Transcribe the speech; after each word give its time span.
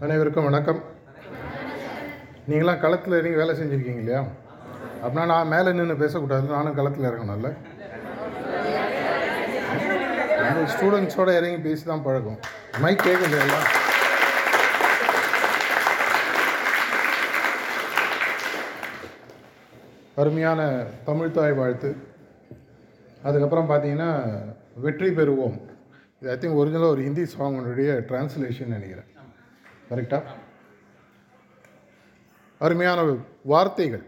அனைவருக்கும் 0.00 0.44
வணக்கம். 0.44 0.82
நீங்களாம் 2.48 2.80
களத்தில் 2.80 3.12
இறங்கி 3.12 3.36
வேலை 3.36 3.54
செஞ்சுருக்கீங்க 3.60 3.98
இல்லையா? 3.98 4.26
அப்படின்னா 5.02 5.26
நான் 5.26 5.48
மேலே 5.48 5.72
நின்று 5.72 5.96
பேசக்கூடாது. 5.96 6.48
நானும் 6.48 6.74
களத்தில் 6.74 7.04
இறங்கணும்ல 7.04 7.56
ஸ்டூடெண்ட்ஸோடு 10.74 11.36
இறங்கி 11.36 11.56
பேசி 11.56 11.84
தான் 11.84 12.02
பழக்கம் 12.02 12.38
மைக் 12.78 13.02
கேட்குது 13.04 13.40
எல்லாம் 13.40 13.66
அருமையான 20.16 20.84
தமிழ்த்தாய் 21.06 21.54
வாழ்த்து. 21.54 21.96
அதுக்கப்புறம் 23.22 23.70
பார்த்தீங்கன்னா 23.70 24.30
வெற்றி 24.74 25.08
பெறுவோம். 25.08 25.65
இது 26.20 26.30
ஐ 26.34 26.36
திங்க் 26.42 26.58
ஒரிஜினலாக 26.60 26.94
ஒரு 26.94 27.02
ஹிந்தி 27.06 27.24
சாங்கனுடைய 27.38 27.90
டிரான்ஸ்லேஷன் 28.08 28.74
நினைக்கிறேன். 28.76 29.08
கரெக்டாக 29.90 30.22
அருமையான 32.58 33.00
வார்த்தைகள். 33.52 34.04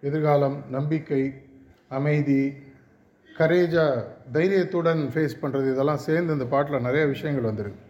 எதிர்காலம் 0.00 0.56
நம்பிக்கை 0.70 1.22
அமைதி 1.88 2.40
கரேஜாக 3.38 4.04
தைரியத்துடன் 4.36 5.02
ஃபேஸ் 5.14 5.40
பண்ணுறது 5.42 5.68
இதெல்லாம் 5.72 6.04
சேர்ந்து 6.06 6.32
இந்த 6.32 6.46
பாட்டில் 6.54 6.86
நிறைய 6.86 7.06
விஷயங்கள் 7.06 7.48
வந்திருக்கு. 7.50 7.82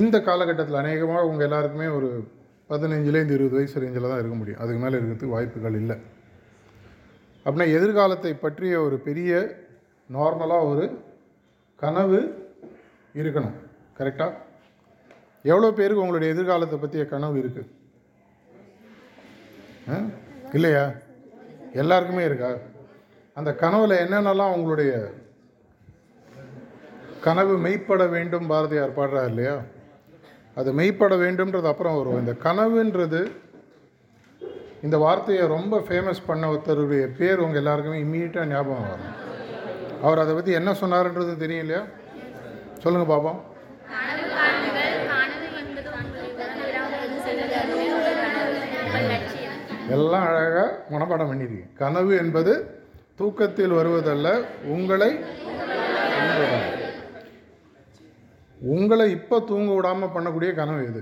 இந்த 0.00 0.16
காலகட்டத்தில் 0.20 0.80
அநேகமாக 0.82 1.28
உங்கள் 1.30 1.46
எல்லாருக்குமே 1.48 1.86
ஒரு 1.98 2.10
பதினஞ்சுலேருந்து 2.70 3.36
இருபது 3.38 3.56
வயசு 3.58 3.80
ரேஞ்சில் 3.84 4.10
தான் 4.10 4.20
இருக்க 4.22 4.36
முடியும். 4.40 4.60
அதுக்கு 4.60 4.82
மேலே 4.82 4.94
இருக்கிறதுக்கு 4.96 5.34
வாய்ப்புகள் 5.36 5.78
இல்லை. 5.82 5.96
அப்படின்னா 7.44 7.68
எதிர்காலத்தை 7.78 8.34
பற்றிய 8.34 8.74
ஒரு 8.80 8.98
பெரிய 9.08 9.32
நார்மலாக 10.18 10.68
ஒரு 10.72 10.84
கனவு 11.82 12.18
இருக்கணும் 13.14 13.56
கரெக்டாக 13.98 14.38
எவ்வளோ 15.44 15.70
பேருக்கு 15.70 16.02
உங்களுடைய 16.02 16.32
எதிர்காலத்தை 16.34 16.78
பற்றிய 16.78 17.04
கனவு 17.04 17.36
இருக்குது 17.42 17.70
ஆ? 19.88 19.96
இல்லையா? 20.52 20.82
எல்லாருக்குமே 21.72 22.24
இருக்கா? 22.24 22.50
அந்த 23.36 23.54
கனவில் 23.54 24.02
என்னென்னலாம் 24.02 24.54
உங்களுடைய 24.54 24.92
கனவு 27.20 27.58
மெய்ப்பட 27.58 28.08
வேண்டும் 28.08 28.48
பாரதியார் 28.48 28.96
பாடுறார் 28.96 29.28
இல்லையா? 29.28 29.54
அது 30.56 30.72
மெய்ப்பட 30.72 31.14
வேண்டும்ன்றது 31.16 31.64
அப்புறம் 31.64 31.96
வரும். 31.96 32.18
இந்த 32.18 32.32
கனவுன்றது 32.42 33.20
இந்த 34.82 34.96
வார்த்தையை 34.98 35.46
ரொம்ப 35.46 35.78
ஃபேமஸ் 35.80 36.26
பண்ண 36.26 36.50
ஒருத்தருடைய 36.50 37.04
பேர் 37.18 37.38
உங்கள் 37.38 37.58
எல்லாருக்குமே 37.58 38.02
இம்மீடியட்டாக 38.02 38.46
ஞாபகம் 38.46 38.88
வரும். 38.88 39.12
அவர் 40.02 40.22
அதை 40.22 40.32
பற்றி 40.34 40.52
என்ன 40.52 40.70
சொன்னாருன்றது 40.80 41.32
தெரியும் 41.36 41.64
இல்லையா? 41.64 41.82
சொல்லுங்கள் 42.82 43.12
பாப்போம். 43.12 43.40
எல்லாம் 49.94 50.26
அழகாக 50.28 50.60
மனப்பாடம் 50.92 51.30
பண்ணியிருக்கீங்க 51.30 51.68
கனவு 51.78 52.12
என்பது 52.16 52.52
தூக்கத்தில் 53.18 53.74
வருவதல்ல 53.78 54.28
உங்களை. 54.74 55.10
உங்களை 58.60 59.06
இப்போ 59.10 59.36
தூங்க 59.48 59.70
விடாமல் 59.74 60.14
பண்ணக்கூடிய 60.14 60.50
கனவு 60.54 60.82
இது 60.86 61.00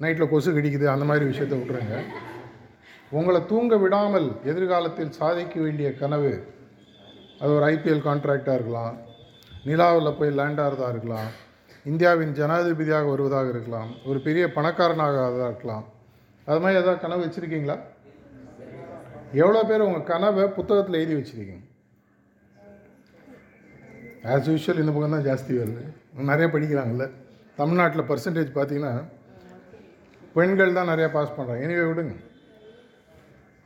நைட்டில் 0.00 0.30
கொசு 0.30 0.50
கடிக்குது 0.50 0.86
அந்த 0.88 1.04
மாதிரி 1.04 1.24
விஷயத்தை 1.24 1.56
விட்ருங்க 1.58 1.96
உங்களை 3.12 3.40
தூங்க 3.46 3.74
விடாமல் 3.76 4.28
எதிர்காலத்தில் 4.44 5.16
சாதிக்க 5.18 5.56
வேண்டிய 5.60 5.88
கனவு 5.94 6.32
அது 7.40 7.50
ஒரு 7.56 7.64
ஐபிஎல் 7.72 8.06
கான்ட்ராக்டாக 8.08 8.56
இருக்கலாம். 8.58 8.94
நிலாவில் 9.64 10.16
போய் 10.18 10.36
லேண்டாகிறதா 10.38 10.88
இருக்கலாம். 10.94 11.30
இந்தியாவின் 11.84 12.32
ஜனாதிபதியாக 12.38 13.08
வருவதாக 13.08 13.48
இருக்கலாம். 13.48 13.90
ஒரு 14.04 14.18
பெரிய 14.20 14.52
பணக்காரனாக 14.52 15.44
இருக்கலாம். 15.50 15.84
அது 16.46 16.60
மாதிரி 16.60 16.80
ஏதாவது 16.80 17.02
கனவு 17.04 17.24
வச்சுருக்கீங்களா? 17.26 17.76
எவ்வளோ 19.42 19.62
பேர் 19.64 19.86
உங்கள் 19.86 20.08
கனவை 20.12 20.44
புத்தகத்தில் 20.58 21.00
எழுதி 21.00 21.14
வச்சுருக்கீங்க? 21.20 21.56
ஆஸ் 24.32 24.48
யூஷுவல் 24.52 24.82
இந்த 24.82 24.92
பக்கம் 24.92 25.16
தான் 25.16 25.26
ஜாஸ்தி 25.28 25.52
வருது. 25.60 25.84
நிறைய 26.30 26.46
படிக்கிறாங்கல்ல. 26.54 27.06
தமிழ்நாட்டில் 27.56 28.08
பர்சன்டேஜ் 28.10 28.56
பார்த்தீங்கன்னா 28.58 28.92
பெண்கள் 30.36 30.76
தான் 30.78 30.88
நிறையா 30.88 31.08
பாஸ் 31.12 31.34
பண்ணுறாங்க 31.36 31.64
எனிவே 31.66 31.84
விடுங்க. 31.90 32.14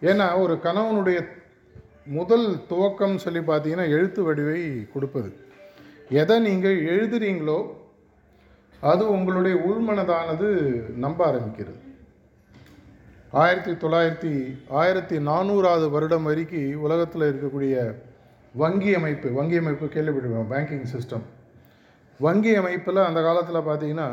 ஏன்னா 0.03 0.27
ஒரு 0.43 0.55
கணவனுடைய 0.67 1.21
முதல் 2.07 2.47
துவக்கம் 2.71 3.17
சொல்லி 3.17 3.41
பார்த்தீங்கன்னா 3.41 3.89
எழுத்து 3.97 4.23
வடிவை 4.23 4.87
கொடுப்பது. 4.93 5.31
எதை 6.09 6.41
நீங்கள் 6.41 6.79
எழுதுறீங்களோ 6.95 7.59
அது 8.81 9.11
உங்களுடைய 9.11 9.57
உள்மனதானது 9.69 10.49
நம்ப 11.05 11.21
ஆரம்பிக்கிறது. 11.31 11.81
ஆயிரத்தி 13.33 13.73
தொள்ளாயிரத்தி 13.73 14.33
ஆயிரத்தி 14.69 15.17
நானூறாவது 15.19 15.91
வருடம் 15.91 16.27
வரைக்கும் 16.29 16.83
உலகத்தில் 16.87 17.29
இருக்கக்கூடிய 17.31 17.75
வங்கி 18.55 18.95
அமைப்பு 18.95 19.29
வங்கி 19.33 19.57
அமைப்பு 19.57 19.87
கேள்விப்பட்டிருக்கோம் 19.87 20.51
பேங்கிங் 20.53 20.89
சிஸ்டம் 20.95 21.27
வங்கி 22.21 22.55
அமைப்பில் 22.55 23.07
அந்த 23.09 23.21
காலத்தில் 23.23 23.69
பார்த்தீங்கன்னா 23.69 24.09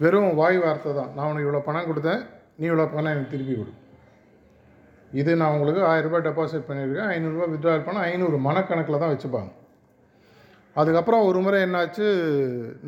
வெறும் 0.00 0.34
வாய் 0.34 0.58
வார்த்தை 0.58 0.92
தான். 0.94 1.10
நான் 1.16 1.28
உனக்கு 1.30 1.46
இவ்வளோ 1.46 1.64
பணம் 1.66 1.88
கொடுத்தேன் 1.90 2.22
நீ 2.56 2.64
இவ்வளோ 2.68 2.86
பணம் 2.94 3.12
எனக்கு 3.14 3.32
திருப்பி 3.34 3.54
கொடு. 3.54 3.72
இது 5.20 5.30
நான் 5.40 5.54
உங்களுக்கு 5.56 5.82
ஆயிரம் 5.90 6.08
ரூபாய் 6.08 6.26
டெபாசிட் 6.28 6.68
பண்ணியிருக்கேன் 6.68 7.10
ஐநூறுரூவா 7.16 7.46
வித்ட்ரால் 7.52 7.84
பண்ண 7.86 7.98
ஐநூறு 8.10 8.38
மனக்கணக்கில் 8.46 9.02
தான் 9.02 9.12
வச்சுப்பாங்க. 9.14 9.50
அதுக்கப்புறம் 10.80 11.26
ஒரு 11.28 11.40
முறை 11.44 11.58
என்னாச்சு 11.66 12.06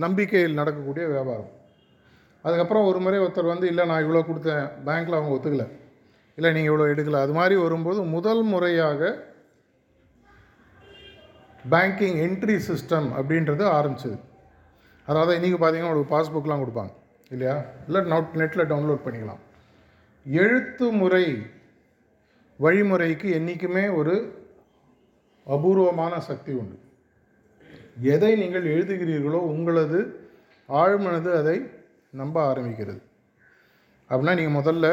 நம்பிக்கையில் 0.05 0.59
நடக்கக்கூடிய 0.61 1.05
வியாபாரம். 1.13 1.51
அதுக்கப்புறம் 2.47 2.89
ஒரு 2.91 2.99
முறை 3.05 3.19
ஒருத்தர் 3.25 3.53
வந்து 3.53 3.67
இல்லை 3.73 3.85
நான் 3.91 4.05
இவ்வளோ 4.05 4.23
கொடுத்தேன் 4.29 4.67
பேங்க்கில் 4.87 5.19
அவங்க 5.19 5.35
ஒத்துக்கலை. 5.37 5.67
இல்லை 6.39 6.51
நீங்கள் 6.57 6.73
இவ்வளோ 6.73 6.91
எடுக்கலை. 6.93 7.21
அது 7.27 7.35
மாதிரி 7.39 7.55
வரும்போது 7.65 8.01
முதல் 8.17 8.43
முறையாக 8.53 9.11
பேங்கிங் 11.73 12.19
என்ட்ரி 12.27 12.57
சிஸ்டம் 12.69 13.09
அப்படின்றது 13.19 13.65
ஆரம்பிச்சது. 13.79 14.19
அதாவது 15.09 15.33
இன்றைக்கி 15.39 15.59
பார்த்தீங்கன்னா 15.61 15.91
உங்களுக்கு 15.91 16.15
பாஸ்புக்லாம் 16.15 16.63
கொடுப்பாங்க 16.63 16.93
இல்லையா? 17.35 17.57
இல்லை 17.87 18.01
நோட் 18.13 18.37
நெட்டில் 18.41 18.69
டவுன்லோட் 18.73 19.05
பண்ணிக்கலாம். 19.07 19.43
எழுத்து 20.27 20.87
முறை 21.01 21.25
வழிமுறைக்கு 22.65 23.29
என்றைக்குமே 23.39 23.85
ஒரு 24.01 24.15
அபூர்வமான 25.47 26.15
சக்தி 26.29 26.53
உண்டு. 26.61 26.77
எதை 28.13 28.31
நீங்கள் 28.43 28.71
எழுதுகிறீர்களோ 28.75 29.41
உங்களது 29.53 30.01
ஆழ்மனது 30.69 31.31
அதை 31.41 31.57
நம்ப 32.21 32.37
ஆரம்பிக்கிறது. 32.51 33.01
அப்படின்னா 34.11 34.35
நீங்கள் 34.41 34.59
முதல்ல 34.61 34.87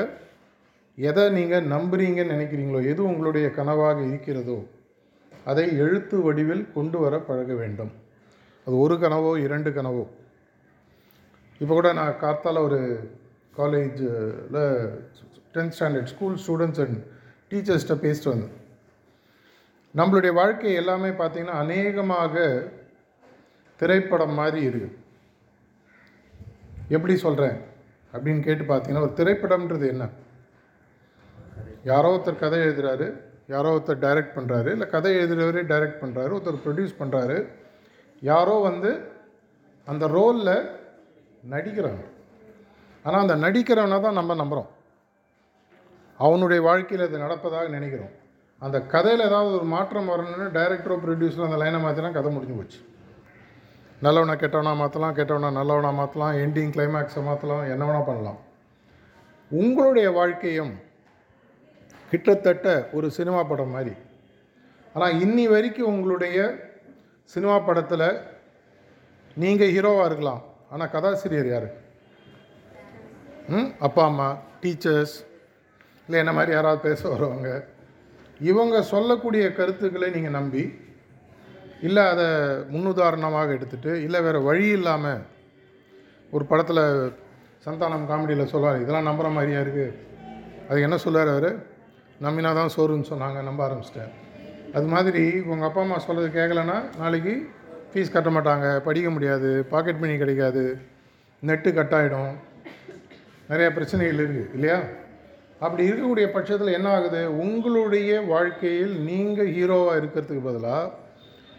எதை 0.98 1.24
நீங்கள் 1.38 1.70
நம்புறீங்கன்னு 1.76 2.34
நினைக்கிறீங்களோ 2.36 2.80
எது 2.92 3.02
உங்களுடைய 3.12 3.48
கனவாக 3.58 3.98
இருக்கிறதோ 4.10 4.58
அதை 5.52 5.66
எழுத்து 5.86 6.18
வடிவில் 6.26 6.66
கொண்டு 6.76 6.98
வர 7.04 7.16
பழக 7.30 7.54
வேண்டும். 7.62 7.92
அது 8.68 8.76
ஒரு 8.84 8.96
கனவோ 9.04 9.32
இரண்டு 9.46 9.70
கனவோ. 9.78 10.04
இப்போ 11.62 11.74
கூட 11.74 11.90
நான் 12.00 12.20
கார்த்தால 12.22 12.62
ஒரு 12.68 12.80
காலேஜில் 13.60 14.62
tenth 15.56 15.76
standard 15.78 16.12
school 16.14 16.38
students 16.46 16.82
and 16.86 17.00
டீச்சர்ஸ்கிட்ட 17.54 17.96
பேசிட்டு 18.06 18.30
வந்தேன் 18.30 18.60
நம்மளுடைய 19.96 20.34
வாழ்க்கை 20.34 20.74
எல்லாமே 20.74 21.10
பார்த்திங்கன்னா 21.10 21.60
அநேகமாக 21.64 22.36
திரைப்படம் 23.80 24.34
மாதிரி 24.34 24.62
இருக்குது 24.68 25.02
எப்படி 26.88 27.16
சொல்கிறேன் 27.16 27.58
அப்படின்னு 28.14 28.40
கேட்டு 28.40 28.64
பார்த்தீங்கன்னா 28.64 29.06
ஒரு 29.08 29.14
திரைப்படம்ன்றது 29.18 29.88
என்ன? 29.88 30.06
யாரோ 31.84 32.10
ஒருத்தர் 32.16 32.40
கதை 32.40 32.60
எழுதுகிறாரு 32.60 33.08
யாரோ 33.48 33.70
ஒருத்தர் 33.76 34.04
டைரக்ட் 34.04 34.36
பண்ணுறாரு 34.36 34.72
இல்லை 34.72 34.88
கதை 34.90 35.16
எழுதுகிறவரே 35.16 35.64
டைரக்ட் 35.72 36.02
பண்ணுறாரு 36.04 36.32
ஒருத்தர் 36.32 36.64
ப்ரொடியூஸ் 36.66 37.00
பண்ணுறாரு 37.00 37.38
யாரோ 38.22 38.56
வந்து 38.60 38.92
அந்த 39.88 40.08
ரோலில் 40.08 40.56
நடிக்கிறாங்க. 41.50 42.04
ஆனால் 43.06 43.28
அந்த 43.28 43.36
நடிக்கிறவனை 43.36 44.02
தான் 44.02 44.14
நம்ம 44.14 44.36
நம்புகிறோம் 44.36 44.70
அவனுடைய 46.20 46.60
வாழ்க்கையில் 46.68 47.08
இது 47.08 47.24
நடப்பதாக 47.26 47.68
நினைக்கிறோம். 47.76 48.14
அந்த 48.62 48.78
கதையில் 48.94 49.28
ஏதாவது 49.30 49.56
ஒரு 49.60 49.68
மாற்றம் 49.76 50.10
வரணும்னு 50.14 50.48
டைரக்டரோ 50.58 50.96
ப்ரொடியூசரோ 51.04 51.46
அந்த 51.48 51.58
லைனை 51.62 51.80
மாற்றினா 51.86 52.12
கதை 52.18 52.32
முடிஞ்சு 52.36 52.58
போச்சு. 52.58 52.80
நல்லவனா 54.06 54.36
கெட்டவனா 54.44 54.72
மாற்றலாம் 54.82 55.18
கெட்டவனா 55.18 55.50
நல்லவனா 55.58 55.92
மாற்றலாம் 56.00 56.38
எண்டிங் 56.44 56.74
கிளைமேக்ஸை 56.76 57.22
மாற்றலாம் 57.28 57.66
என்ன 57.74 57.84
வேணால் 57.90 58.10
பண்ணலாம். 58.10 58.40
உங்களுடைய 59.52 60.08
வாழ்க்கையும் 60.20 60.74
கிட்டத்தட்ட 62.12 62.68
ஒரு 62.98 63.08
சினிமா 63.18 63.42
படம் 63.52 63.74
மாதிரி. 63.76 63.94
ஆனால் 64.96 65.16
இன்னி 65.26 65.46
வரைக்கும் 65.54 65.92
உங்களுடைய 65.94 66.38
சினிமா 67.34 67.56
படத்தில் 67.68 68.08
நீங்கள் 69.44 69.74
ஹீரோவாக 69.76 70.08
இருக்கலாம். 70.10 70.42
ஆனால் 70.72 70.92
கதாசிரியர் 70.96 71.50
யார்? 71.52 71.70
ம் 73.56 73.70
அப்பா 73.88 74.04
அம்மா 74.10 74.28
டீச்சர்ஸ் 74.64 75.16
இல்லை 76.08 76.18
என்ன 76.20 76.32
மாதிரி 76.32 76.52
யாராவது 76.52 76.82
பேச 76.82 77.02
வருவாங்க 77.10 77.50
இவங்க 78.42 78.82
சொல்லக்கூடிய 78.84 79.44
கருத்துக்களை 79.54 80.10
நீங்கள் 80.10 80.32
நம்பி 80.32 80.64
இல்லை 81.82 82.04
அதை 82.06 82.28
முன்னுதாரணமாக 82.70 83.56
எடுத்துகிட்டு 83.56 83.94
இல்லை 84.02 84.20
வேறு 84.22 84.40
வழி 84.44 84.68
இல்லாமல் 84.70 85.22
ஒரு 86.34 86.46
படத்தில் 86.46 86.84
சந்தானம் 87.66 88.08
காமெடியில் 88.08 88.46
சொல்லுவார் 88.46 88.82
இதெல்லாம் 88.82 89.08
நம்புகிற 89.08 89.30
மாதிரியா 89.30 89.60
இருக்குது 89.60 89.92
அது 90.70 90.80
என்ன 90.82 90.98
சொல்லுவார் 90.98 91.28
அவர்? 91.28 91.50
நம்பினா 92.22 92.54
தான் 92.54 92.74
சோறுன்னு 92.76 93.10
சொன்னாங்க 93.10 93.42
நம்ப 93.42 93.62
ஆரம்பிச்சிட்டேன் 93.68 94.12
அது 94.74 94.88
மாதிரி 94.88 95.24
உங்கள் 95.46 95.68
அப்பா 95.68 95.82
அம்மா 95.82 95.98
சொல்கிறது 96.00 96.30
கேட்கலன்னா 96.32 96.78
நாளைக்கு 96.98 97.34
ஃபீஸ் 97.92 98.12
கட்ட 98.12 98.30
மாட்டாங்க 98.30 98.68
படிக்க 98.80 99.10
முடியாது 99.10 99.50
பாக்கெட் 99.70 100.02
மணி 100.02 100.18
கிடைக்காது 100.18 100.64
நெட்டு 101.44 101.74
கட் 101.74 101.94
ஆகிடும் 101.94 102.32
நிறையா 103.50 103.70
பிரச்சனைகள் 103.70 104.22
இருக்குது 104.22 104.50
இல்லையா? 104.54 104.78
அப்படி 105.64 105.84
இருக்கக்கூடிய 105.88 106.28
பட்சத்தில் 106.32 106.76
என்ன 106.78 106.88
ஆகுது? 106.98 107.22
உங்களுடைய 107.44 108.12
வாழ்க்கையில் 108.34 108.94
நீங்கள் 109.10 109.52
ஹீரோவாக 109.58 110.00
இருக்கிறதுக்கு 110.02 110.48
பதிலாக 110.48 110.92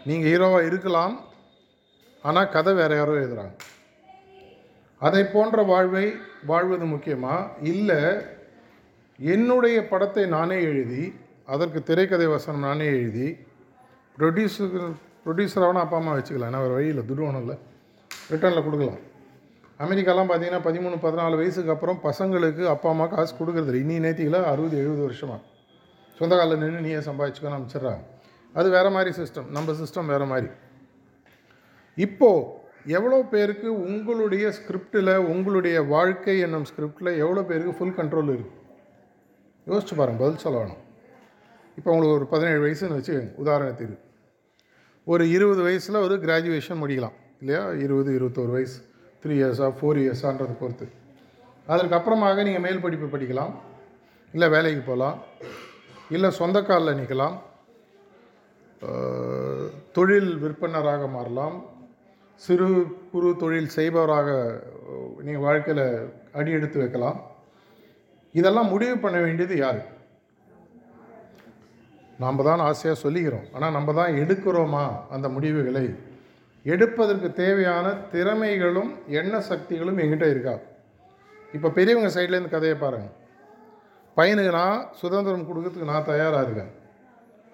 நீங்கள் 0.05 0.29
ஹீரோவாக 0.31 0.67
இருக்கலாம் 0.69 1.15
ஆனால் 2.23 2.51
கதை 2.55 2.73
வேறு 2.73 2.95
யாரோ 2.97 3.15
எழுதுகிறாங்க 3.21 3.55
அதை 5.01 5.21
போன்ற 5.33 5.63
வாழ்வை 5.71 6.05
வாழ்வது 6.45 6.85
முக்கியமாக 6.93 7.49
இல்லை 7.71 7.99
என்னுடைய 9.19 9.77
படத்தை 9.91 10.23
நானே 10.35 10.57
எழுதி 10.69 11.03
அதற்கு 11.47 11.79
திரைக்கதை 11.83 12.27
வசனம் 12.27 12.65
நானே 12.67 12.87
எழுதி 12.97 13.27
ப்ரொடியூசர் 14.17 14.75
ப்ரொடியூசராகனா 15.23 15.83
அப்பா 15.85 15.97
அம்மா 15.99 16.13
வச்சுக்கலாம் 16.17 16.49
ஏன்னா 16.51 16.63
வேறு 16.63 16.77
வழியில் 16.77 17.07
துருவனம் 17.09 17.43
இல்லை 17.43 17.55
ரிட்டர்னில் 18.31 18.65
கொடுக்கலாம். 18.65 19.01
அமெரிக்காலாம் 19.79 20.27
பார்த்தீங்கன்னா 20.29 20.61
பதிமூணு 20.67 20.97
பதினாலு 21.05 21.35
வயசுக்கு 21.35 21.73
அப்புறம் 21.73 21.99
பசங்களுக்கு 22.03 22.63
அப்பா 22.73 22.89
அம்மா 22.89 23.05
காசு 23.05 23.33
கொடுக்குறது 23.39 23.79
இன்னி 23.83 23.95
நேத்தியில் 24.05 24.37
அறுபது 24.51 24.75
எழுபது 24.81 25.01
வருஷமாக 25.01 25.41
சொந்த 26.19 26.35
காலில் 26.35 26.57
நின்று 26.57 26.81
நீயே 26.81 26.99
சம்பாதிச்சுக்கன்னு 27.07 27.57
அமைச்சிட்றாங்க 27.59 28.03
அது 28.55 28.69
வேறு 28.69 28.89
மாதிரி 28.89 29.11
சிஸ்டம் 29.17 29.47
நம்ம 29.49 29.71
சிஸ்டம் 29.71 30.05
வேறு 30.05 30.25
மாதிரி. 30.25 30.47
இப்போது 31.97 32.45
எவ்வளோ 32.97 33.17
பேருக்கு 33.33 33.69
உங்களுடைய 33.73 34.45
ஸ்கிரிப்டில் 34.57 35.13
உங்களுடைய 35.33 35.81
வாழ்க்கை 35.81 36.39
என்னும் 36.39 36.67
ஸ்கிரிப்டில் 36.71 37.11
எவ்வளோ 37.23 37.43
பேருக்கு 37.43 37.77
ஃபுல் 37.77 37.97
கண்ட்ரோல் 37.99 38.31
இருக்குது 38.35 38.63
யோசிச்சு 39.67 39.95
பாருங்கள் 39.95 40.23
பதில் 40.23 40.43
சொல்ல 40.45 40.57
வேணும். 40.59 40.81
இப்போ 41.77 41.89
உங்களுக்கு 41.91 42.17
ஒரு 42.17 42.27
பதினேழு 42.33 42.61
வயசுன்னு 42.65 42.97
வச்சு 42.99 43.15
உதாரணத்திற்கு 43.43 43.97
ஒரு 45.03 45.23
இருபது 45.29 45.61
வயசில் 45.61 46.03
ஒரு 46.05 46.15
கிராஜுவேஷன் 46.15 46.81
முடிக்கலாம். 46.81 47.15
இல்லையா? 47.41 47.63
இருபது 47.85 48.11
இருபத்தோரு 48.19 48.51
வயசு. 48.51 48.77
த்ரீ 49.25 49.35
இயர்ஸாக 49.41 49.71
ஃபோர் 49.77 49.99
இயர்ஸான்றதை 50.05 50.55
பொறுத்து. 50.61 50.85
அதற்கப்புறமாக 51.73 52.43
நீங்கள் 52.47 52.63
மேல் 52.65 52.83
படிப்பு 52.83 53.07
படிக்கலாம். 53.13 53.53
இல்லை 54.33 54.47
வேலைக்கு 54.55 54.81
போகலாம் 54.89 55.17
இல்லை 56.15 56.29
சொந்த 56.39 56.57
காலில் 56.67 56.97
நிற்கலாம் 56.99 57.35
தொழில் 59.95 60.31
விற்பனராக 60.41 61.03
மாறலாம். 61.15 61.55
சிறு 62.45 62.67
குறு 63.11 63.29
தொழில் 63.41 63.73
செய்பவராக 63.75 64.29
நீங்கள் 65.25 65.45
வாழ்க்கையில் 65.47 65.85
அடி 66.39 66.51
எடுத்து 66.57 66.77
வைக்கலாம். 66.81 67.17
இதெல்லாம் 68.39 68.71
முடிவு 68.73 68.95
பண்ண 69.03 69.17
வேண்டியது 69.25 69.55
யார்? 69.65 69.81
நாம் 72.23 72.47
தான் 72.49 72.65
ஆசையாக 72.69 73.03
சொல்லிக்கிறோம். 73.05 73.47
ஆனால் 73.55 73.75
நம்ம 73.77 73.93
தான் 73.99 74.19
எடுக்கிறோமா 74.23 74.83
அந்த 75.15 75.27
முடிவுகளை? 75.37 75.85
எடுப்பதற்கு 76.73 77.29
தேவையான 77.41 77.87
திறமைகளும் 78.13 78.91
எண்ண 79.19 79.35
சக்திகளும் 79.49 79.99
எங்கிட்ட 80.03 80.27
இருக்கா? 80.33 80.55
இப்போ 81.55 81.69
பெரியவங்க 81.77 82.09
சைட்லேருந்து 82.15 82.55
கதையை 82.55 82.77
பாருங்கள் 82.79 83.13
பையனுக்கு 84.17 84.51
நான் 84.61 84.79
சுதந்திரம் 85.01 85.47
கொடுக்கறதுக்கு 85.47 85.91
நான் 85.91 86.09
தயாராக 86.11 86.45
இருக்கேன். 86.45 86.73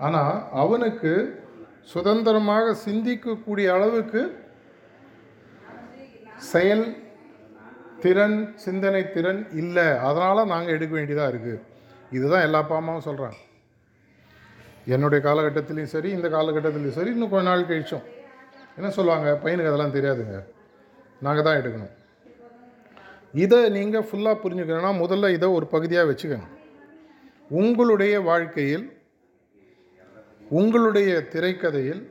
ஆனால் 0.06 0.36
அவனுக்கு 0.63 1.12
சுதந்திரமாக 1.94 2.75
சிந்திக்கக்கூடிய 2.86 3.68
அளவுக்கு 3.75 4.22
செயல் 6.52 6.86
திறன் 8.04 8.38
சிந்தனை 8.66 9.02
திறன் 9.16 9.42
இல்லை. 9.62 9.88
அதனால் 10.07 10.52
நாங்கள் 10.54 10.75
எடுக்க 10.78 10.94
வேண்டியதாக 10.98 11.31
இருக்குது 11.34 11.60
இதுதான் 12.18 12.46
எல்லா 12.48 12.62
பாமாவும் 12.72 13.07
சொல்கிறாங்க 13.10 13.40
என்னுடைய 14.94 15.19
காலகட்டத்திலையும் 15.28 15.94
சரி 15.96 16.10
இந்த 16.18 16.28
காலகட்டத்திலையும் 16.38 16.98
சரி 17.00 17.12
இன்னும் 17.16 17.31
கொஞ்ச 17.34 17.48
நாள் 17.50 17.69
கழிச்சோம். 17.72 18.06
என்ன 18.77 18.89
சொல்லுவாங்க? 18.89 19.29
பையனுக்கு 19.44 19.71
அதெல்லாம் 19.71 19.95
தெரியாதுங்க. 19.97 20.38
நாங்கள் 21.25 21.45
தான் 21.47 21.59
எடுக்கணும். 21.62 21.94
இதை 23.44 23.69
நீங்கள் 23.69 24.07
ஃபுல்லாக 24.07 24.41
புரிஞ்சுக்கணும்னா 24.44 24.94
முதல்ல 25.03 25.29
இதை 25.38 25.47
ஒரு 25.57 25.68
பகுதியாக 25.68 26.09
வச்சுக்கோங்க. 26.12 26.50
உங்களுடைய 27.50 28.21
வாழ்க்கையில் 28.21 29.00
உங்களுடைய 30.50 31.12
திரைக்கதையில் 31.33 32.01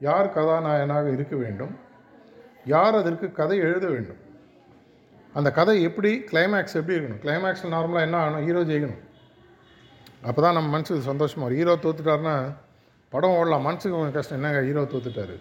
யார் 0.00 0.34
கதாநாயகனாக 0.36 1.08
இருக்க 1.10 1.36
வேண்டும்? 1.36 1.78
யார் 2.64 2.94
அதற்கு 2.94 3.32
கதை 3.32 3.58
எழுத 3.58 3.86
வேண்டும்? 3.86 4.20
அந்த 5.34 5.48
கதை 5.58 5.82
எப்படி 5.82 6.10
கிளைமேக்ஸ் 6.30 6.78
எப்படி 6.80 6.96
இருக்கணும்? 6.96 7.22
கிளைமேக்ஸில் 7.24 7.74
நார்மலாக 7.76 8.06
என்ன 8.08 8.16
ஆகணும்? 8.22 8.44
ஹீரோ 8.46 8.62
ஜெயிக்கணும். 8.70 9.02
அப்போ 10.28 10.42
தான் 10.42 10.56
நம்ம 10.56 10.68
மனசுக்கு 10.68 11.08
சந்தோஷமாக 11.10 11.44
வரும். 11.46 11.58
ஹீரோ 11.60 11.74
தோத்துட்டாருன்னா 11.84 12.36
படம் 13.10 13.36
ஓடலாம். 13.38 13.66
மனசுக்கு 13.68 13.96
கொஞ்சம் 13.98 14.16
கஷ்டம். 14.18 14.38
என்னங்க 14.38 14.62
ஹீரோ 14.68 14.82
தோத்துட்டாரு? 14.94 15.36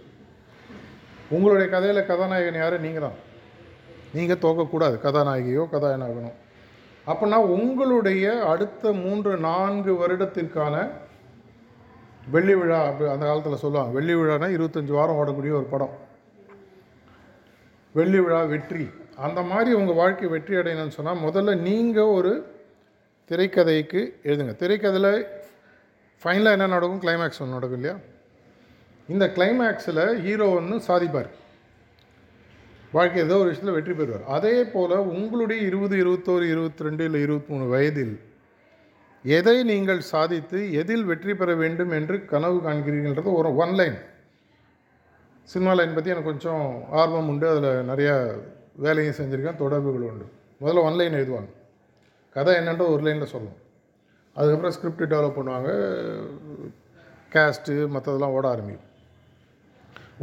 உங்களுடைய 1.30 1.72
கதையில் 1.72 2.06
கதாநாயகன் 2.06 2.60
யார்? 2.60 2.80
நீங்கள் 2.80 3.02
தான். 3.02 3.18
நீங்கள் 4.14 4.38
தோக்கக்கூடாது. 4.38 4.98
கதாநாயகியோ 5.04 5.68
கதாநாயகனோ. 5.72 6.32
அப்படின்னா 7.08 7.36
உங்களுடைய 7.36 8.44
அடுத்த 8.44 8.92
மூன்று 8.92 9.38
நான்கு 9.38 9.94
வருடத்திற்கான 9.94 10.90
வெள்ளி 12.32 12.56
விழா 12.56 12.86
அப்படி 12.86 13.12
அந்த 13.12 13.26
காலத்தில் 13.26 13.56
சொல்லுவாங்க. 13.56 13.92
வெள்ளி 13.92 14.14
விழானா 14.14 14.60
இருபத்தஞ்சி 14.60 14.92
வாரம் 14.92 15.16
ஓடக்கூடிய 15.16 15.52
ஒரு 15.52 15.68
படம். 15.70 15.98
வெள்ளி 17.92 18.20
விழா 18.20 18.44
வெற்றி. 18.44 18.90
அந்த 19.16 19.42
மாதிரி 19.42 19.74
உங்கள் 19.74 19.96
வாழ்க்கை 19.96 20.28
வெற்றி 20.28 20.56
அடையணும்னு 20.56 20.88
சொன்னால் 20.88 21.32
முதல்ல 21.32 21.58
நீங்கள் 21.58 22.04
ஒரு 22.04 22.58
திரைக்கதைக்கு 23.30 24.14
எழுதுங்க. 24.24 24.56
திரைக்கதையில் 24.56 25.26
ஃபைனலாக 26.24 26.52
என்ன 26.52 26.68
நடக்கும்? 26.68 27.02
கிளைமேக்ஸ் 27.02 27.40
ஒன்று 27.40 27.54
நடக்கும் 27.54 27.80
இல்லையா? 27.80 27.98
இந்த 29.14 29.26
கிளைமேக்ஸில் 29.36 30.02
ஹீரோ 30.24 30.48
ஒன்று 30.58 30.76
சாதிப்பார். 30.88 31.30
வாழ்க்கை 32.96 33.20
ஏதோ 33.24 33.36
ஒரு 33.42 33.50
விஷயத்தில் 33.50 33.76
வெற்றி 33.78 33.94
பெறுவார். 33.94 34.26
அதே 34.36 34.56
போல் 34.74 34.96
உங்களுடைய 35.16 35.60
இருபது 35.70 35.96
இருபத்தோரு 36.04 36.46
இருபத்தி 36.54 36.86
ரெண்டு 36.88 37.04
இல்லை 37.08 37.22
இருபத்தி 37.26 37.52
மூணு 37.54 37.66
வயதில் 37.74 38.14
எதை 39.38 39.56
நீங்கள் 39.70 40.02
சாதித்து 40.12 40.60
எதில் 40.82 41.06
வெற்றி 41.10 41.34
பெற 41.40 41.54
வேண்டும் 41.62 41.92
என்று 41.98 42.16
கனவு 42.32 42.58
காண்கிறீர்கள்ன்றது 42.66 43.32
ஒரு 43.40 43.50
ஒன் 43.64 43.74
லைன் 43.80 43.98
சினிமா 45.54 45.74
லைன் 45.78 45.96
பற்றி 45.98 46.14
எனக்கு 46.14 46.32
கொஞ்சம் 46.32 46.66
ஆர்வம் 47.02 47.30
உண்டு. 47.32 47.48
அதில் 47.52 47.88
நிறையா 47.92 48.16
வேலையும் 48.86 49.18
செஞ்சுருக்கேன் 49.20 49.62
தொடர்புகள் 49.64 50.10
உண்டு. 50.10 50.28
முதல்ல 50.62 50.84
ஒன் 50.90 51.00
லைன் 51.00 51.18
எழுதுவாங்க. 51.20 51.52
கதை 52.36 52.54
என்னென்ற 52.60 52.86
ஒரு 52.94 53.02
லைனில் 53.08 53.32
சொல்லணும் 53.34 53.60
அதுக்கப்புறம் 54.36 54.76
ஸ்கிரிப்ட் 54.78 55.10
டெவலப் 55.14 55.38
பண்ணுவாங்க. 55.40 55.72
கேஸ்ட்டு 57.36 57.74
மற்றதெல்லாம் 57.96 58.36
ஓட 58.38 58.46
ஆரம்பிக்கும். 58.54 58.86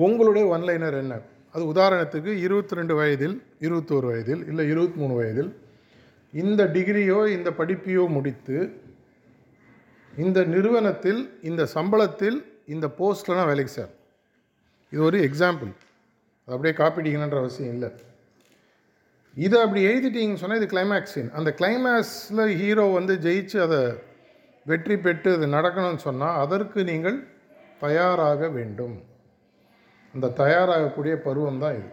உங்களுடைய 0.05 0.45
ஒன்லைனர் 0.55 0.97
என்ன? 1.03 1.15
அது 1.55 1.65
உதாரணத்துக்கு 1.73 2.31
இருபத்தி 2.47 2.79
ரெண்டு 2.79 2.95
வயதில் 2.95 3.37
இருபத்தோரு 3.67 4.07
வயதில் 4.11 4.43
இல்லை 4.51 4.65
இருபத்தி 4.73 4.99
மூணு 5.03 5.15
வயதில் 5.21 5.51
இந்த 6.33 6.63
டிகிரியோ 6.75 7.21
இந்த 7.37 7.51
படிப்பையோ 7.61 8.05
முடித்து 8.17 8.57
இந்த 10.13 10.45
நிறுவனத்தில் 10.45 11.21
இந்த 11.43 11.63
சம்பளத்தில் 11.77 12.39
இந்த 12.75 12.87
போஸ்ட்லனா 12.99 13.39
நான் 13.39 13.51
வேலைக்கு 13.53 13.73
சார் 13.73 13.93
இது 14.93 15.01
ஒரு 15.09 15.19
எக்ஸாம்பிள் 15.29 15.73
அது 16.45 16.55
அப்படியே 16.57 16.75
காப்பிடிக்கணுன்ற 16.83 17.39
அவசியம் 17.43 17.73
இல்லை. 17.75 17.91
இதை 19.37 19.57
அப்படி 19.63 19.81
எழுதிட்டீங்கன்னு 19.89 20.43
சொன்னால் 20.43 20.61
இது 20.61 20.69
கிளைமேக்ஸ் 20.75 21.15
சீன் 21.15 21.33
அந்த 21.39 21.51
கிளைமேக்ஸில் 21.61 22.45
ஹீரோ 22.61 22.85
வந்து 22.99 23.15
ஜெயிச்சு 23.27 23.59
அதை 23.67 23.81
வெற்றி 24.67 24.97
பெற்று 24.97 25.33
அது 25.37 25.47
நடக்கணும்னு 25.57 26.03
சொன்னால் 26.09 26.39
அதற்கு 26.45 26.81
நீங்கள் 26.91 27.19
தயாராக 27.81 28.49
வேண்டும். 28.59 28.97
அந்த 30.17 30.45
தயாராகக்கூடிய 30.45 31.15
பருவம் 31.15 31.59
தான் 31.59 31.75
இது. 31.75 31.89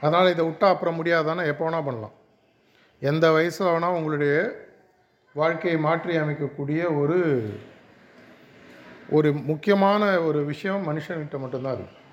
அதனால் 0.00 0.30
இதை 0.30 0.44
விட்டால் 0.44 0.72
அப்புறம் 0.72 1.04
முடியாதானே? 1.04 1.46
எப்போ 1.46 1.68
வேணால் 1.68 1.84
பண்ணலாம். 1.84 2.12
எந்த 3.00 3.32
வயசில் 3.32 3.66
வேணால் 3.66 3.92
உங்களுடைய 3.92 4.64
வாழ்க்கையை 5.34 5.80
மாற்றி 5.80 6.16
அமைக்கக்கூடிய 6.16 6.98
ஒரு 6.98 7.48
ஒரு 9.10 9.32
முக்கியமான 9.32 10.20
ஒரு 10.20 10.44
விஷயம் 10.44 10.86
மனுஷன்கிட்ட 10.88 11.38
மட்டும்தான் 11.38 11.76
இருக்குது 11.76 12.04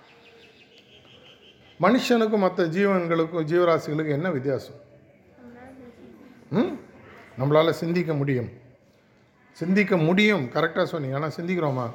மனுஷனுக்கும் 1.80 2.38
மற்ற 2.38 2.64
ஜீவன்களுக்கும் 2.64 3.46
ஜீவராசிகளுக்கும் 3.46 4.10
என்ன 4.10 4.32
வித்தியாசம்? 4.32 4.76
ம்? 6.50 6.80
நம்மளால் 7.40 7.70
சிந்திக்க 7.70 8.14
முடியும். 8.14 8.50
சிந்திக்க 9.52 9.98
முடியும். 9.98 10.50
கரெக்டாக 10.54 10.84
சொன்னீங்க. 10.84 11.16
ஆனால் 11.16 11.32
சிந்திக்கிறோமா? 11.42 11.92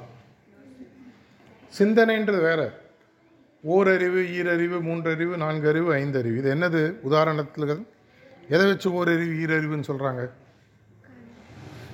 சிந்தனைன்றது 1.78 2.40
வேறு. 2.40 2.72
ஓரறிவு 3.62 4.20
ஈரறிவு 4.38 4.78
மூன்றறிவு 4.88 5.36
நான்கறிவு 5.36 5.94
ஐந்தறிவு. 5.94 6.36
இது 6.36 6.54
என்னது? 6.54 6.82
உதாரணத்தில் 7.08 7.84
எதை 8.48 8.66
வச்சு 8.66 8.92
ஓரறிவு 8.92 9.34
ஈரறிவுன்னு 9.44 9.88
சொல்கிறாங்க 9.88 10.30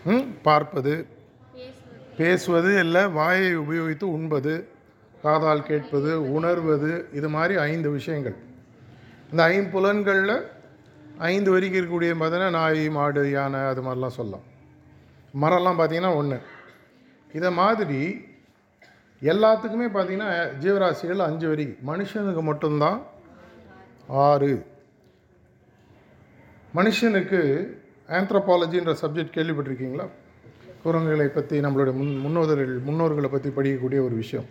ம் 0.05 0.27
பார்ப்பது. 0.43 1.07
பேசுவது 2.17 2.79
இல்லை 2.79 3.07
வாயை 3.07 3.59
உபயோகித்து 3.59 4.05
உண்பது. 4.05 4.69
காதால் 5.23 5.63
கேட்பது 5.63 6.33
உணர்வது. 6.33 7.09
இது 7.13 7.29
மாதிரி 7.29 7.59
ஐந்து 7.59 7.91
விஷயங்கள். 7.91 8.37
இந்த 9.31 9.43
ஐம்புலன்களில் 9.45 10.43
ஐந்து 11.19 11.51
வரைக்கும் 11.51 11.81
இருக்கக்கூடிய 11.81 12.07
பார்த்தீங்கன்னா 12.07 12.51
நாய் 12.51 12.89
மாடு 12.89 13.31
யானை 13.31 13.61
அது 13.61 13.83
மாதிரிலாம் 13.83 14.19
சொல்லலாம். 14.19 14.43
மரம்லாம் 15.41 15.81
பார்த்திங்கன்னா 15.81 16.15
ஒன்று 16.15 16.41
இதை 17.33 17.51
மாதிரி 17.51 18.01
எல்லாத்துக்குமே 19.31 19.87
பார்த்தீங்கன்னா 19.95 20.31
ஜீவராசிகள் 20.63 21.27
அஞ்சு 21.27 21.47
வரி. 21.49 21.67
மனுஷனுக்கு 21.91 22.43
மட்டும்தான் 22.43 22.99
ஆறு. 24.09 24.67
மனுஷனுக்கு 26.75 27.41
ஆந்த்ரோபாலஜின்ற 28.19 28.93
சப்ஜெக்ட் 29.03 29.37
கேள்விப்பட்டிருக்கீங்களா? 29.37 30.07
குரங்குகளை 30.83 31.29
பற்றி 31.29 31.61
நம்மளுடைய 31.61 31.95
முன் 32.01 32.13
முன்னோதர்கள் 32.17 32.75
முன்னோர்களை 32.89 33.29
பற்றி 33.29 33.51
படிக்கக்கூடிய 33.51 34.01
ஒரு 34.09 34.15
விஷயம். 34.15 34.49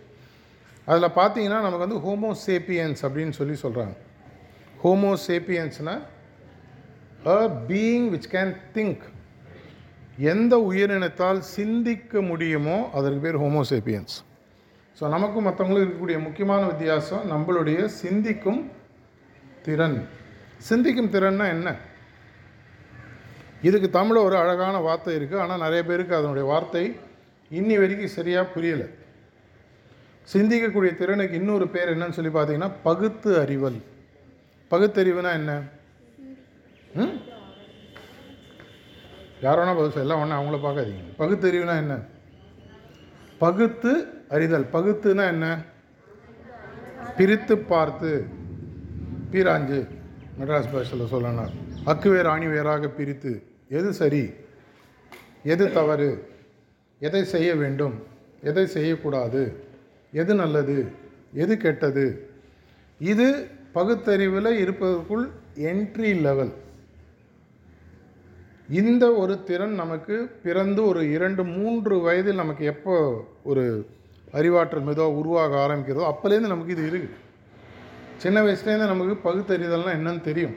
அதில் 0.88 1.16
பார்த்தீங்கன்னா 1.20 1.60
நமக்கு 1.66 1.86
வந்து 1.86 2.00
ஹோமோ 2.06 2.30
சேப்பியன்ஸ் 2.46 3.02
அப்படின்னு 3.06 3.30
சொல்லி 3.30 3.56
சொல்கிறாங்க 3.62 3.94
homo 4.82 5.12
சேப்பியன்ஸ்னால் 5.26 6.02
a 7.26 7.38
being 7.70 8.08
which 8.14 8.30
can 8.32 8.54
think 8.74 9.04
எந்த 10.32 10.54
உயிரினத்தால் 10.70 11.40
சிந்திக்க 11.56 12.20
முடியுமோ 12.20 12.76
அதற்கு 12.92 13.20
பேர் 13.20 13.36
ஹோமோசேப்பியன்ஸ் 13.36 14.16
ஸோ 15.00 15.08
நமக்கும் 15.08 15.46
மற்றவங்களுக்கும் 15.46 15.86
இருக்கக்கூடிய 15.86 16.22
முக்கியமான 16.22 16.66
வித்தியாசம் 16.66 17.30
நம்மளுடைய 17.30 17.84
சிந்திக்கும் 17.84 18.70
திறன். 19.62 20.08
சிந்திக்கும் 20.58 21.10
திறன்னா 21.10 21.48
என்ன? 21.48 21.76
இதுக்கு 23.62 23.90
தமிழில் 23.90 24.24
ஒரு 24.24 24.36
அழகான 24.36 24.78
வார்த்தை 24.78 25.16
இருக்குது 25.18 25.40
ஆனால் 25.40 25.58
நிறைய 25.58 25.84
பேருக்கு 25.84 26.16
அதனுடைய 26.16 26.48
வார்த்தை 26.48 26.96
இன்னி 27.50 27.78
வரைக்கும் 27.78 28.08
சரியாக 28.08 28.50
புரியலை. 28.54 28.86
சிந்திக்கக்கூடிய 30.34 30.96
திறனுக்கு 30.96 31.34
இன்னொரு 31.34 31.68
பேர் 31.68 31.92
என்னன்னு 31.94 32.10
சொல்லி 32.10 32.30
பார்த்தீங்கன்னா 32.30 32.72
பகுத்து 32.82 33.40
அறிவல். 33.40 33.80
பகுத்தறிவுனா 34.70 35.32
என்ன? 35.32 35.62
ம்? 36.94 37.14
யாரோனா 39.40 39.74
பதில் 39.74 40.02
எல்லாம் 40.02 40.20
ஒன்று 40.20 40.36
அவங்கள 40.36 40.58
பார்க்காதீங்க. 40.66 41.02
பகுத்தறிவுனா 41.18 41.76
என்ன? 41.76 42.00
பகுத்து 43.38 44.13
அறிதல். 44.28 44.66
பகுத்துனா 44.72 45.26
என்ன? 45.26 45.62
பிரித்து 47.16 47.58
பார்த்து. 47.58 48.26
பீராஞ்சு 49.32 49.88
மெட்ராஸ் 50.40 50.72
பாஷையில் 50.72 51.12
சொல்லணும் 51.12 51.52
அக்குவேர் 51.86 52.30
ஆணிவேராக 52.34 52.88
பிரித்து. 52.88 53.42
எது 53.68 53.92
சரி? 53.92 54.30
எது 55.42 55.72
தவறு? 55.72 56.28
எதை 56.98 57.24
செய்ய 57.24 57.54
வேண்டும்? 57.54 58.02
எதை 58.40 58.66
செய்யக்கூடாது? 58.66 59.64
எது 60.12 60.34
நல்லது? 60.34 60.92
எது 61.32 61.56
கெட்டது? 61.56 62.28
இது 62.98 63.48
பகுத்தறிவில் 63.72 64.58
இருப்பதற்குள் 64.58 65.28
என்ட்ரி 65.54 66.20
லெவல் 66.20 66.52
இந்த 68.68 69.12
ஒரு 69.12 69.42
திறன் 69.42 69.74
நமக்கு 69.74 70.26
பிறந்து 70.42 70.86
ஒரு 70.86 71.10
இரண்டு 71.10 71.44
மூன்று 71.44 72.00
வயதில் 72.00 72.34
நமக்கு 72.34 72.64
எப்போ 72.64 73.24
ஒரு 73.42 73.86
அறிவாற்றல் 74.38 74.86
மெதுவாக 74.88 75.18
உருவாக 75.20 75.52
ஆரம்பிக்கிறதோ 75.64 76.04
அப்போலேருந்து 76.10 76.52
நமக்கு 76.52 76.74
இது 76.76 76.84
இருக்குது 76.90 77.20
சின்ன 78.22 78.38
வயசுலேருந்து 78.44 78.92
நமக்கு 78.92 79.14
பகுத்தறிதல்னால் 79.26 79.96
என்னன்னு 79.98 80.22
தெரியும். 80.28 80.54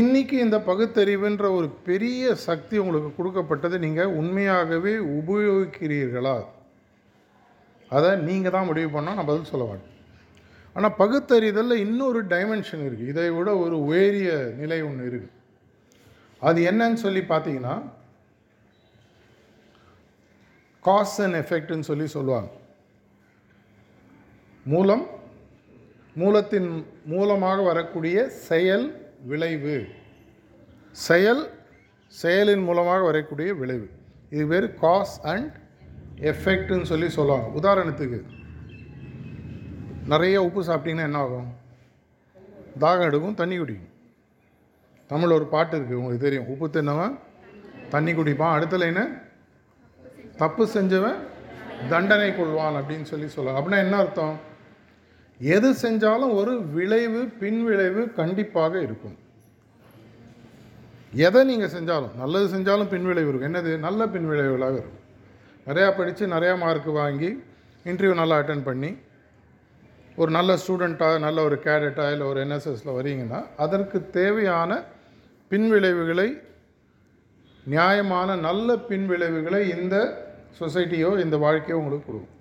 இன்றைக்கி 0.00 0.36
இந்த 0.46 0.58
பகுத்தறிவுன்ற 0.70 1.46
ஒரு 1.58 1.68
பெரிய 1.88 2.34
சக்தி 2.46 2.76
உங்களுக்கு 2.82 3.10
கொடுக்கப்பட்டது 3.16 3.76
நீங்கள் 3.84 4.14
உண்மையாகவே 4.20 4.94
உபயோகிக்கிறீர்களா? 5.20 6.36
அதை 7.90 8.10
நீங்கள் 8.28 8.54
தான் 8.56 8.68
முடிவு 8.70 8.90
பண்ணால் 8.96 9.18
நான் 9.18 9.30
பதில் 9.30 9.50
சொல்ல 9.52 9.64
மாட்டேன். 9.70 9.88
ஆனால் 10.76 10.96
பகுத்தறிதலில் 11.00 11.82
இன்னொரு 11.86 12.20
டைமென்ஷன் 12.34 12.84
இருக்குது 12.86 13.10
இதை 13.12 13.26
விட 13.38 13.50
ஒரு 13.64 13.78
உயரிய 13.88 14.30
நிலை 14.60 14.78
ஒன்று 14.88 15.08
இருக்குது 15.10 15.34
அது 16.42 16.60
என்னன்னு 16.70 16.98
சொல்லி 17.04 17.22
பார்த்தீங்கன்னா 17.32 17.74
காஸ் 20.82 21.22
அண்ட் 21.22 21.34
எஃபெக்ட்னு 21.34 21.80
சொல்லி 21.80 22.06
சொல்லுவாங்க. 22.06 22.50
மூலம் 24.64 25.06
மூலத்தின் 26.14 26.86
மூலமாக 27.04 27.62
வரக்கூடிய 27.62 28.28
செயல் 28.28 29.14
விளைவு. 29.24 29.86
செயல் 30.90 31.50
செயலின் 32.22 32.64
மூலமாக 32.64 33.02
வரக்கூடிய 33.02 33.54
விளைவு. 33.54 33.90
இது 34.30 34.46
பேர் 34.46 34.74
காஸ் 34.74 35.20
அண்ட் 35.20 35.56
எஃபெக்ட்னு 36.16 36.82
சொல்லி 36.82 37.08
சொல்லுவாங்க. 37.08 37.48
உதாரணத்துக்கு 37.60 38.22
நிறைய 40.06 40.42
உப்பு 40.42 40.64
சாப்பிட்டீங்கன்னா 40.64 41.02
என்ன 41.02 41.18
ஆகும்? 41.18 41.54
தாகம் 42.80 43.02
எடுக்கும் 43.02 43.34
தண்ணி 43.34 43.56
குடிக்கும். 43.56 43.90
தமிழ் 45.06 45.30
ஒரு 45.30 45.46
பாட்டு 45.46 45.78
இருக்குது 45.78 46.00
உங்களுக்கு 46.00 46.24
தெரியும். 46.24 46.46
உப்பு 46.46 46.70
தின்னவன் 46.70 47.18
தண்ணி 47.88 48.12
குடிப்பான். 48.12 48.52
அடுத்த 48.52 48.78
லைனு 48.78 49.21
தப்பு 50.42 50.64
செஞ்சவன் 50.76 51.18
தண்டனை 51.90 52.30
கொள்வான் 52.32 52.78
அப்படின்னு 52.78 53.06
சொல்லி 53.12 53.28
சொல்லுவாங்க 53.34 53.58
அப்படின்னா 53.60 53.84
என்ன 53.84 53.96
அர்த்தம்? 54.02 54.36
எது 55.40 55.68
செஞ்சாலும் 55.84 56.32
ஒரு 56.40 56.52
விளைவு 56.76 57.20
பின் 57.40 57.60
விளைவு 57.68 58.02
கண்டிப்பாக 58.20 58.74
இருக்கும். 58.86 59.16
எதை 61.26 61.40
நீங்கள் 61.50 61.72
செஞ்சாலும் 61.76 62.14
நல்லது 62.20 62.46
செஞ்சாலும் 62.54 62.90
பின்விளைவு 62.92 63.28
இருக்கும். 63.30 63.48
என்னது? 63.50 63.72
நல்ல 63.86 64.06
பின்விளைவுகளாக 64.14 64.76
இருக்கும். 64.82 65.00
நிறையா 65.66 65.88
படித்து 65.96 66.24
நிறையா 66.34 66.54
மார்க் 66.58 66.90
வாங்கி 67.00 67.30
இன்டர்வியூ 67.86 68.14
நல்லா 68.20 68.36
அட்டன் 68.40 68.64
பண்ணி 68.68 68.90
ஒரு 70.16 70.30
நல்ல 70.30 70.54
ஸ்டூடெண்ட்டாக 70.62 71.18
நல்ல 71.18 71.38
ஒரு 71.48 71.56
கேடட்டாக 71.66 72.14
இல்லை 72.14 72.26
ஒரு 72.26 72.40
என்எஸ்எஸில் 72.44 72.96
வரீங்கன்னா 72.98 73.40
அதற்கு 73.56 73.98
தேவையான 74.10 74.72
பின்விளைவுகளை 75.50 76.28
நியாயமான 77.66 78.36
நல்ல 78.46 78.74
பின்விளைவுகளை 78.90 79.62
இந்த 79.76 79.96
சொசைட்டியோ 80.58 81.20
இந்த 81.20 81.36
வாழ்க்கையோ 81.36 81.76
உங்களுக்கு 81.76 82.06
கொடுக்கும். 82.06 82.40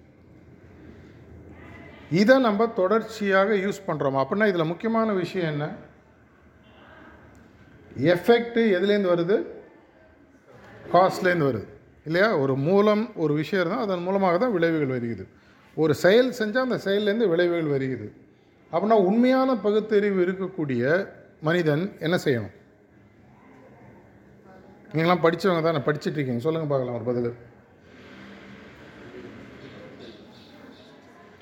இதை 2.11 2.39
நம்ம 2.39 2.67
தொடர்ச்சியாக 2.67 3.53
யூஸ் 3.53 3.81
பண்ணுறோம் 3.87 4.17
அப்படின்னா 4.21 4.47
இதில் 4.47 4.65
முக்கியமான 4.65 5.13
விஷயம் 5.13 5.51
என்ன? 5.51 5.65
எஃபெக்ட்டு 7.97 8.63
எதுலேருந்து 8.77 9.11
வருது? 9.13 9.45
காஸ்ட்லேருந்து 10.93 11.47
வருது. 11.49 11.67
இல்லையா? 12.05 12.37
ஒரு 12.37 12.55
மூலம் 12.55 13.15
ஒரு 13.15 13.33
விஷயம் 13.33 13.65
இருந்தால் 13.65 13.85
அதன் 13.85 14.03
மூலமாக 14.03 14.37
தான் 14.37 14.51
விளைவுகள் 14.51 14.87
வருகிறது. 14.87 15.27
ஒரு 15.75 15.93
செயல் 15.93 16.33
செஞ்சால் 16.39 16.67
அந்த 16.67 16.79
செயல்லேருந்து 16.85 17.29
விளைவுகள் 17.29 17.63
வருகிறது. 17.63 18.13
அப்படின்னா 18.73 18.97
உண்மையான 19.05 19.55
பகுத்தறிவு 19.55 20.25
இருக்கக்கூடிய 20.25 21.07
மனிதன் 21.41 21.93
என்ன 21.99 22.19
செய்யணும்? 22.25 22.51
நீங்களாம் 24.93 25.23
படித்தவங்க 25.23 25.61
தானே? 25.61 25.77
படிச்சுட்டு 25.77 26.17
இருக்கீங்க. 26.17 26.39
சொல்லுங்கள் 26.39 26.69
பார்க்கலாம் 26.69 26.95
ஒரு 26.95 27.03
பதில். 27.03 27.49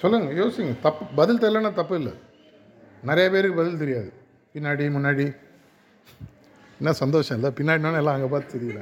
சொல்லுங்கள் 0.02 0.38
யோசிங்க. 0.42 0.74
தப்பு 0.82 1.06
பதில் 1.20 1.42
தெரியலன்னா 1.44 1.74
தப்பு 1.74 1.96
இல்லை. 2.00 2.14
நிறைய 3.04 3.30
பேருக்கு 3.30 3.58
பதில் 3.62 3.82
தெரியாது. 3.84 4.10
பின்னாடி 4.54 4.86
முன்னாடி. 4.98 5.26
என்ன 6.80 6.94
சந்தோஷம் 7.04 7.38
இல்லை. 7.38 7.50
பின்னாடினாலும் 7.60 8.00
எல்லாம் 8.02 8.16
அங்கே 8.18 8.28
பார்த்து 8.28 8.60
தெரியல 8.60 8.82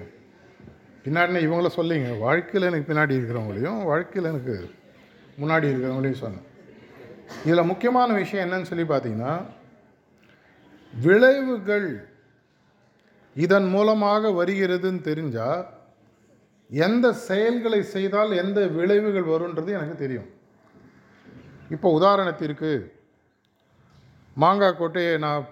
பின்னாடினா 1.06 1.40
இவங்கள 1.48 1.68
சொல்லிங்க. 1.76 2.20
வாழ்க்கையில் 2.20 2.70
எனக்கு 2.70 2.94
பின்னாடி 2.94 3.14
இருக்கிறவங்களையும் 3.18 3.84
வாழ்க்கையில் 3.84 4.32
எனக்கு 4.32 4.56
முன்னாடி 5.42 5.66
இருக்கிறவங்களையும் 5.72 6.24
சொன்னேன். 6.24 6.46
இதில் 7.46 7.70
முக்கியமான 7.72 8.14
விஷயம் 8.14 8.46
என்னன்னு 8.46 8.70
சொல்லி 8.72 8.84
பார்த்தீங்கன்னா 8.84 9.34
விளைவுகள் 10.94 11.90
இதன் 13.36 13.68
மூலமாக 13.68 14.30
வருகிறதுன்னு 14.30 15.02
தெரிஞ்சால் 15.10 15.66
எந்த 16.70 17.14
செயல்களை 17.14 17.82
செய்தால் 17.84 18.32
எந்த 18.44 18.60
விளைவுகள் 18.78 19.32
வருன்றது 19.34 19.72
எனக்கு 19.78 19.96
தெரியும். 19.96 20.30
இப்போ 21.70 22.00
உதாரணத்திற்கு 22.00 22.92
மாங்காய் 24.34 24.76
கொட்டையை 24.80 25.18
நான் 25.18 25.48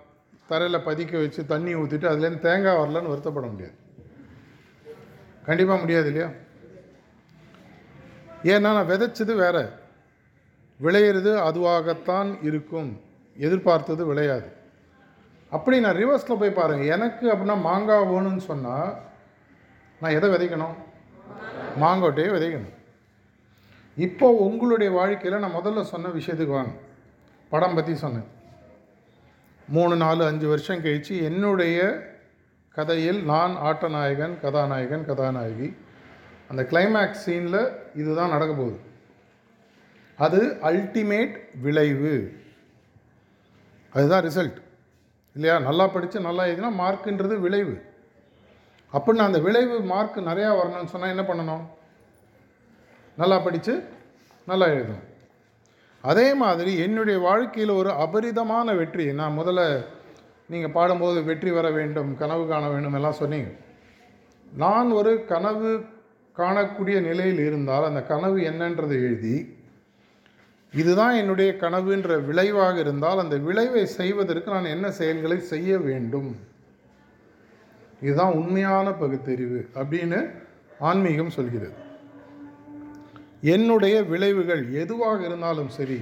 தரையில் 0.47 0.79
பதிக்க 0.79 1.19
வச்சு 1.19 1.45
தண்ணி 1.45 1.75
ஊற்றிட்டு 1.75 2.09
அதுலேருந்து 2.11 2.39
தேங்காய் 2.39 2.75
வரலன்னு 2.75 3.11
வருத்தப்பட 3.13 3.51
முடியாது. 3.51 3.73
கண்டிப்பாக 5.45 5.79
முடியாது 5.79 6.05
இல்லையா? 6.05 6.29
ஏன்னா 8.43 8.61
நான் 8.61 8.89
விதைச்சது 8.89 9.35
வேற. 9.35 9.79
விளையிறது 10.81 11.31
அதுவாகத்தான் 11.49 12.43
இருக்கும். 12.43 13.01
எதிர்பார்த்தது 13.37 14.13
விளையாது. 14.13 14.51
அப்படி 15.49 15.79
நான் 15.79 15.95
ரிவர்ஸில் 15.95 16.39
போய் 16.39 16.51
பாருங்கள் 16.51 16.87
எனக்கு 16.87 17.31
அப்படின்னா 17.31 17.61
மாங்காய் 17.61 18.07
வேணும்னு 18.07 18.37
சொன்னால் 18.37 18.97
நான் 20.01 20.11
எதை 20.11 20.29
விதைக்கணும்? 20.29 20.75
மாங்கொட்டையை 21.81 22.29
விதைக்கணும். 22.29 22.73
இப்போ 23.97 24.29
உங்களுடைய 24.29 24.91
வாழ்க்கையில் 24.91 25.39
நான் 25.39 25.55
முதல்ல 25.55 25.81
சொன்ன 25.81 26.07
விஷயத்துக்கு 26.07 26.47
வாங்க. 26.47 26.71
படம் 27.49 27.75
பற்றி 27.75 27.95
சொன்னேன். 27.95 28.23
மூணு 29.67 29.95
நாலு 29.95 30.25
அஞ்சு 30.25 30.47
வருஷம் 30.47 30.81
கழித்து 30.81 31.23
என்னுடைய 31.23 32.05
கதையில் 32.69 33.23
நான் 33.23 33.55
ஆட்டநாயகன் 33.55 34.39
கதாநாயகன் 34.41 35.05
கதாநாயகி. 35.05 35.75
அந்த 36.49 36.63
கிளைமேக்ஸ் 36.63 37.23
சீனில் 37.25 37.75
இதுதான் 37.95 38.29
நடக்க 38.29 38.53
போகுது. 38.53 38.79
அது 40.17 40.57
அல்டிமேட் 40.61 41.35
விளைவு. 41.61 42.37
அதுதான் 43.93 44.23
ரிசல்ட் 44.23 44.61
இல்லையா? 45.33 45.59
நல்லா 45.59 45.87
படித்து 45.87 46.19
நல்லா 46.19 46.43
எழுதினா 46.43 46.73
மார்க்குன்றது 46.79 47.39
விளைவு. 47.39 47.81
அப்படின்னு 48.93 49.17
அந்த 49.17 49.39
விளைவு 49.39 49.81
மார்க் 49.81 50.17
நிறையா 50.17 50.59
வரணும்னு 50.61 50.85
சொன்னால் 50.85 51.17
என்ன 51.17 51.21
பண்ணணும்? 51.21 51.83
நல்லா 53.17 53.37
படித்து 53.39 53.73
நல்லா 54.47 54.65
எழுதணும் 54.75 55.03
அதே 56.03 56.25
மாதிரி 56.41 56.71
என்னுடைய 56.85 57.17
வாழ்க்கையில் 57.27 57.77
ஒரு 57.81 57.91
அபரிதமான 58.05 58.75
வெற்றி 58.79 59.05
நான் 59.19 59.37
முதல்ல 59.37 59.61
நீங்கள் 60.53 60.73
பாடும்போது 60.77 61.19
வெற்றி 61.29 61.51
வர 61.57 61.67
வேண்டும் 61.77 62.09
கனவு 62.21 62.43
காண 62.47 62.63
வேண்டும் 62.73 62.97
எல்லாம் 62.97 63.19
சொன்னீங்க. 63.19 63.51
நான் 64.63 64.89
ஒரு 64.99 65.11
கனவு 65.31 65.69
காணக்கூடிய 66.35 66.97
நிலையில் 67.07 67.41
இருந்தால் 67.47 67.87
அந்த 67.89 68.01
கனவு 68.11 68.37
என்னன்றதை 68.49 68.97
எழுதி 69.07 69.35
இதுதான் 70.73 71.15
என்னுடைய 71.21 71.49
கனவுன்ற 71.63 72.17
விளைவாக 72.29 72.75
இருந்தால் 72.85 73.21
அந்த 73.23 73.35
விளைவை 73.47 73.83
செய்வதற்கு 73.99 74.49
நான் 74.55 74.73
என்ன 74.75 74.87
செயல்களை 74.99 75.37
செய்ய 75.53 75.77
வேண்டும்? 75.87 76.29
இதுதான் 78.01 78.37
உண்மையான 78.41 78.87
பகுத்தறிவு 79.01 79.61
அப்படின்னு 79.79 80.19
ஆன்மீகம் 80.89 81.35
சொல்கிறது. 81.37 81.75
என்னுடைய 83.41 84.03
விளைவுகள் 84.03 84.63
எதுவாக 84.83 85.25
இருந்தாலும் 85.25 85.69
சரி 85.69 85.99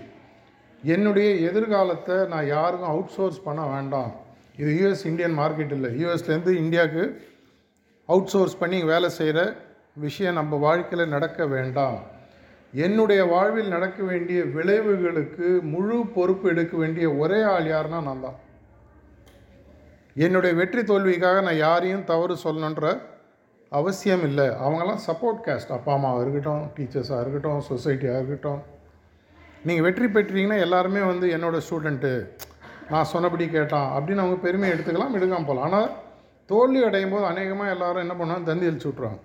என்னுடைய 0.83 1.29
எதிர்காலத்தை 1.49 2.15
நான் 2.15 2.47
யாருக்கும் 2.47 2.91
அவுட் 2.93 3.13
சோர்ஸ் 3.15 3.43
பண்ண 3.43 3.61
வேண்டாம். 3.65 4.11
இது 4.57 4.71
யூஎஸ் 4.79 5.05
இந்தியன் 5.09 5.37
மார்க்கெட் 5.39 5.71
இல்லை. 5.71 5.91
யூஎஸ்லேருந்து 6.01 6.53
இந்தியாவுக்கு 6.63 7.03
அவுட் 8.09 8.31
சோர்ஸ் 8.33 8.57
பண்ணி 8.57 8.83
வேலை 8.83 9.09
செய்கிற 9.09 9.55
விஷயம் 9.93 10.37
நம்ம 10.39 10.55
வாழ்க்கையில் 10.55 11.13
நடக்க 11.15 11.45
வேண்டாம். 11.45 11.97
என்னுடைய 12.73 13.25
வாழ்வில் 13.25 13.73
நடக்க 13.75 14.03
வேண்டிய 14.03 14.43
விளைவுகளுக்கு 14.43 15.47
முழு 15.73 15.97
பொறுப்பு 16.15 16.49
எடுக்க 16.49 16.77
வேண்டிய 16.77 17.07
ஒரே 17.11 17.41
ஆள் 17.53 17.67
யாருன்னா 17.73 17.99
நான் 18.09 18.23
தான். 18.25 18.37
என்னுடைய 20.15 20.55
வெற்றி 20.55 20.83
தோல்விக்காக 20.83 21.41
நான் 21.41 21.63
யாரையும் 21.67 22.07
தவறு 22.11 22.35
சொல்லணுன்ற 22.45 22.87
அவசியம் 23.79 24.23
இல்லை 24.29 24.45
அவங்கெல்லாம் 24.63 25.03
சப்போர்ட் 25.07 25.43
கேஸ்ட் 25.45 25.71
அப்பா 25.75 25.91
அம்மாவாக 25.97 26.23
இருக்கட்டும் 26.23 26.63
டீச்சர்ஸாக 26.75 27.21
இருக்கட்டும் 27.23 27.61
சொசைட்டியாக 27.69 28.19
இருக்கட்டும். 28.19 28.61
நீங்கள் 29.67 29.85
வெற்றி 29.85 30.07
பெற்றீங்கன்னா 30.15 30.57
எல்லாருமே 30.65 31.01
வந்து 31.11 31.27
என்னோடய 31.35 31.65
ஸ்டூடெண்ட்டு 31.67 32.11
நான் 32.93 33.09
சொன்னபடி 33.13 33.45
கேட்டான். 33.55 33.89
அப்படின்னு 33.95 34.23
அவங்க 34.23 34.37
பெருமையை 34.45 34.71
எடுத்துக்கலாம் 34.75 35.17
எடுக்காமல் 35.19 35.49
போகலாம். 35.49 35.65
ஆனால் 35.69 35.89
தோல்வி 36.51 36.79
அடையும் 36.87 37.13
போது 37.15 37.25
அநேகமாக 37.31 37.73
எல்லோரும் 37.75 38.03
என்ன 38.05 38.15
பண்ணுவாங்க? 38.19 38.47
தந்தி 38.49 38.69
அழிச்சு 38.69 38.89
விட்ருவாங்க 38.89 39.21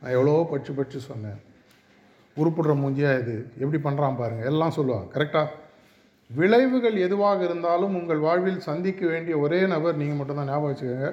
நான் 0.00 0.14
எவ்வளோ 0.16 0.36
பச்சு 0.52 0.72
பச்சு 0.78 0.98
சொன்னேன். 1.10 1.38
உருப்பிடுற 2.40 2.72
மூஞ்சியாக 2.82 3.20
இது? 3.22 3.36
எப்படி 3.62 3.78
பண்ணுறான் 3.86 4.18
பாருங்கள் 4.20 4.48
எல்லாம் 4.52 4.76
சொல்லுவாங்க. 4.78 5.06
கரெக்டாக 5.14 5.62
விளைவுகள் 6.30 6.96
எதுவாக 7.06 7.40
இருந்தாலும் 7.48 7.94
உங்கள் 7.98 8.24
வாழ்வில் 8.26 8.64
சந்திக்க 8.70 9.02
வேண்டிய 9.12 9.34
ஒரே 9.44 9.60
நபர் 9.74 10.00
நீங்கள் 10.00 10.18
மட்டும்தான். 10.20 10.50
ஞாபகம் 10.52 10.70
வச்சுக்கோங்க. 10.70 11.10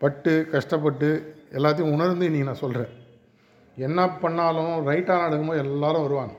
பட்டு 0.00 0.32
கஷ்டப்பட்டு 0.54 1.08
எல்லாத்தையும் 1.52 1.92
உணர்ந்து 1.96 2.28
இன்றைக்கி 2.28 2.48
நான் 2.48 2.62
சொல்கிறேன் 2.64 2.92
என்ன 3.76 4.08
பண்ணாலும் 4.22 4.74
ரைட்டாக 4.88 5.22
நடக்கும்போது 5.24 5.62
எல்லோரும் 5.64 6.04
வருவாங்க. 6.06 6.34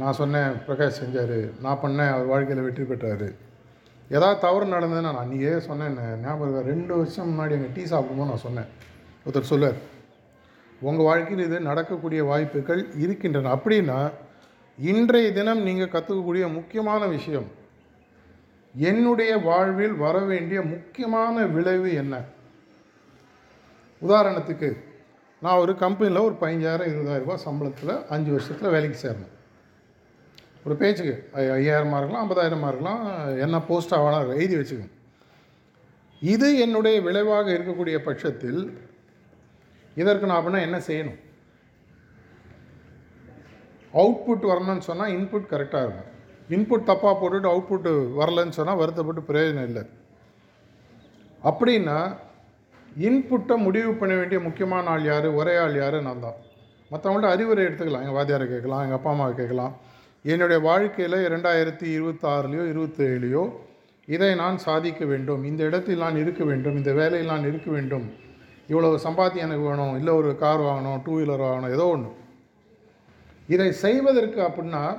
நான் 0.00 0.18
சொன்னேன் 0.18 0.52
பிரகாஷ் 0.66 1.00
செஞ்சார். 1.02 1.38
நான் 1.64 1.80
பண்ணேன் 1.82 2.12
அவர் 2.14 2.30
வாழ்க்கையில் 2.32 2.64
வெற்றி 2.64 2.84
பெற்றார். 2.90 3.28
ஏதாவது 4.16 4.40
தவறு 4.44 4.66
நடந்ததுன்னா 4.74 5.08
நான் 5.08 5.22
அன்றைக்கே 5.22 5.54
சொன்னேன் 5.68 5.96
ஞாபகம் 6.24 6.68
ரெண்டு 6.72 6.92
வருஷம் 6.96 7.30
முன்னாடி 7.30 7.56
எங்கள் 7.58 7.74
டீ 7.76 7.84
சாப்பிடும்போது 7.92 8.30
நான் 8.30 8.44
சொன்னேன். 8.46 8.68
ஒருத்தர் 9.24 9.50
சொல்லுவார் 9.52 9.80
உங்கள் 10.88 11.08
வாழ்க்கையில் 11.10 11.46
இது 11.46 11.60
நடக்கக்கூடிய 11.70 12.20
வாய்ப்புகள் 12.24 12.82
இருக்கின்றன. 13.04 13.54
அப்படின்னா 13.56 13.98
இன்றைய 14.78 15.32
தினம் 15.32 15.62
நீங்கள் 15.68 15.92
கற்றுக்கக்கூடிய 15.94 16.44
முக்கியமான 16.58 17.06
விஷயம் 17.06 17.48
என்னுடைய 18.74 19.32
வாழ்வில் 19.48 19.96
வர 20.04 20.18
வேண்டிய 20.30 20.62
முக்கியமான 20.62 21.44
விளைவு 21.56 21.90
என்ன? 22.02 22.14
உதாரணத்துக்கு 24.02 24.76
நான் 25.42 25.58
ஒரு 25.58 25.76
கம்பெனியில் 25.76 26.20
ஒரு 26.20 26.34
பதினஞ்சாயிரம் 26.40 26.90
இருபதாயிரரூபா 26.92 27.38
சம்பளத்தில் 27.44 28.06
அஞ்சு 28.06 28.30
வருஷத்தில் 28.30 28.70
வேலைக்கு 28.70 29.08
சேரணும். 29.08 29.40
ஒரு 30.64 30.76
பேச்சுக்கு 30.76 31.28
ஐ- 31.32 31.46
ஐயாயிரமா 31.46 31.96
இருக்கலாம் 31.96 32.30
ஐம்பதாயிரமா 32.30 32.68
இருக்கலாம் 32.68 33.26
என்ன 33.38 33.60
போஸ்ட் 33.60 33.94
ஆகலாம் 33.94 34.28
எழுதி 34.28 34.56
வச்சுக்கோங்க 34.56 34.90
இது 36.20 36.58
என்னுடைய 36.58 37.00
விளைவாக 37.00 37.50
இருக்கக்கூடிய 37.50 37.98
பட்சத்தில் 37.98 38.78
இதற்கு 39.94 40.26
நான் 40.26 40.46
அப்படின்னா 40.46 40.60
என்ன 40.60 40.78
செய்யணும்? 40.78 41.18
அவுட்புட் 43.94 44.42
வரணும்னு 44.42 44.78
சொன்னால் 44.78 45.10
இன்புட் 45.10 45.46
கரெக்டாக 45.50 45.88
இருக்கும். 45.88 46.10
இன்புட் 46.48 46.88
தப்பாக 46.88 47.16
போட்டுட்டு 47.16 47.50
அவுட்புட்டு 47.50 48.12
வரலன்னு 48.18 48.48
சொன்னால் 48.48 48.76
வருத்தப்பட்டு 48.76 49.32
பிரயோஜனம் 49.32 49.64
இல்லை. 49.64 49.82
அப்படின்னா 51.44 52.16
இன்புட்டை 52.96 53.56
முடிவு 53.56 53.92
பண்ண 53.92 54.14
வேண்டிய 54.14 54.40
முக்கியமான 54.40 54.88
ஆள் 54.88 55.04
யார்? 55.04 55.28
ஒரே 55.28 55.56
ஆள் 55.56 55.76
யார்? 55.76 56.02
நான் 56.02 56.20
தான். 56.20 56.34
மற்றவங்கள்ட்ட 56.90 57.30
அறிவுரை 57.30 57.64
எடுத்துக்கலாம். 57.64 58.00
எங்கள் 58.00 58.18
வாத்தியாரை 58.18 58.48
கேட்கலாம் 58.48 58.82
எங்கள் 58.82 58.96
அப்பா 58.96 59.10
அம்மாவை 59.10 59.34
கேட்கலாம். 59.34 59.76
என்னுடைய 60.22 60.62
வாழ்க்கையில் 60.62 61.12
இரண்டாயிரத்தி 61.12 61.86
இருபத்தாறுலையோ 61.98 62.64
இருபத்தேழுலையோ 62.72 63.50
இதை 64.06 64.34
நான் 64.34 64.58
சாதிக்க 64.58 65.04
வேண்டும். 65.04 65.44
இந்த 65.44 65.64
இடத்தில் 65.64 65.98
நான் 65.98 66.16
இருக்க 66.16 66.44
வேண்டும். 66.44 66.76
இந்த 66.76 66.92
வேலையில் 66.92 67.26
நான் 67.26 67.44
இருக்க 67.44 67.70
வேண்டும். 67.70 68.12
இவ்வளவு 68.68 68.98
சம்பாத்தியம் 69.04 69.46
எனக்கு 69.46 69.62
வேணும். 69.62 69.96
இல்லை 69.96 70.12
ஒரு 70.14 70.36
கார் 70.36 70.60
வாங்கணும் 70.60 71.02
டூ 71.04 71.18
வீலர் 71.18 71.46
வாங்கணும் 71.48 71.70
ஏதோ 71.70 71.86
ஒன்று 71.86 72.10
இதை 73.48 73.72
செய்வதற்கு 73.72 74.40
அப்படின்னா 74.40 74.96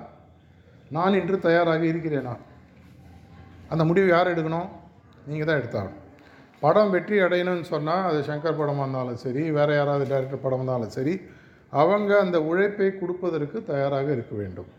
நான் 0.89 1.13
இன்று 1.13 1.39
தயாராக 1.39 1.85
இருக்கிறேனா? 1.85 2.37
அந்த 3.69 3.85
முடிவு 3.85 4.07
யார் 4.07 4.27
எடுக்கணும்? 4.27 4.67
நீங்கள் 5.25 5.47
தான் 5.47 5.61
எடுத்தாகணும். 5.61 6.02
படம் 6.63 6.93
வெற்றி 6.95 7.17
அடையணும்னு 7.25 7.67
சொன்னால் 7.73 8.07
அது 8.09 8.19
சங்கர் 8.29 8.59
படமாக 8.59 8.83
இருந்தாலும் 8.85 9.21
சரி 9.25 9.43
வேறு 9.57 9.73
யாராவது 9.77 10.05
டைரக்டர் 10.11 10.43
படம் 10.45 10.61
இருந்தாலும் 10.61 10.93
சரி 10.97 11.15
அவங்க 11.81 12.11
அந்த 12.25 12.37
உழைப்பை 12.49 12.87
கொடுப்பதற்கு 13.01 13.57
தயாராக 13.71 14.07
இருக்க 14.15 14.33
வேண்டும். 14.41 14.69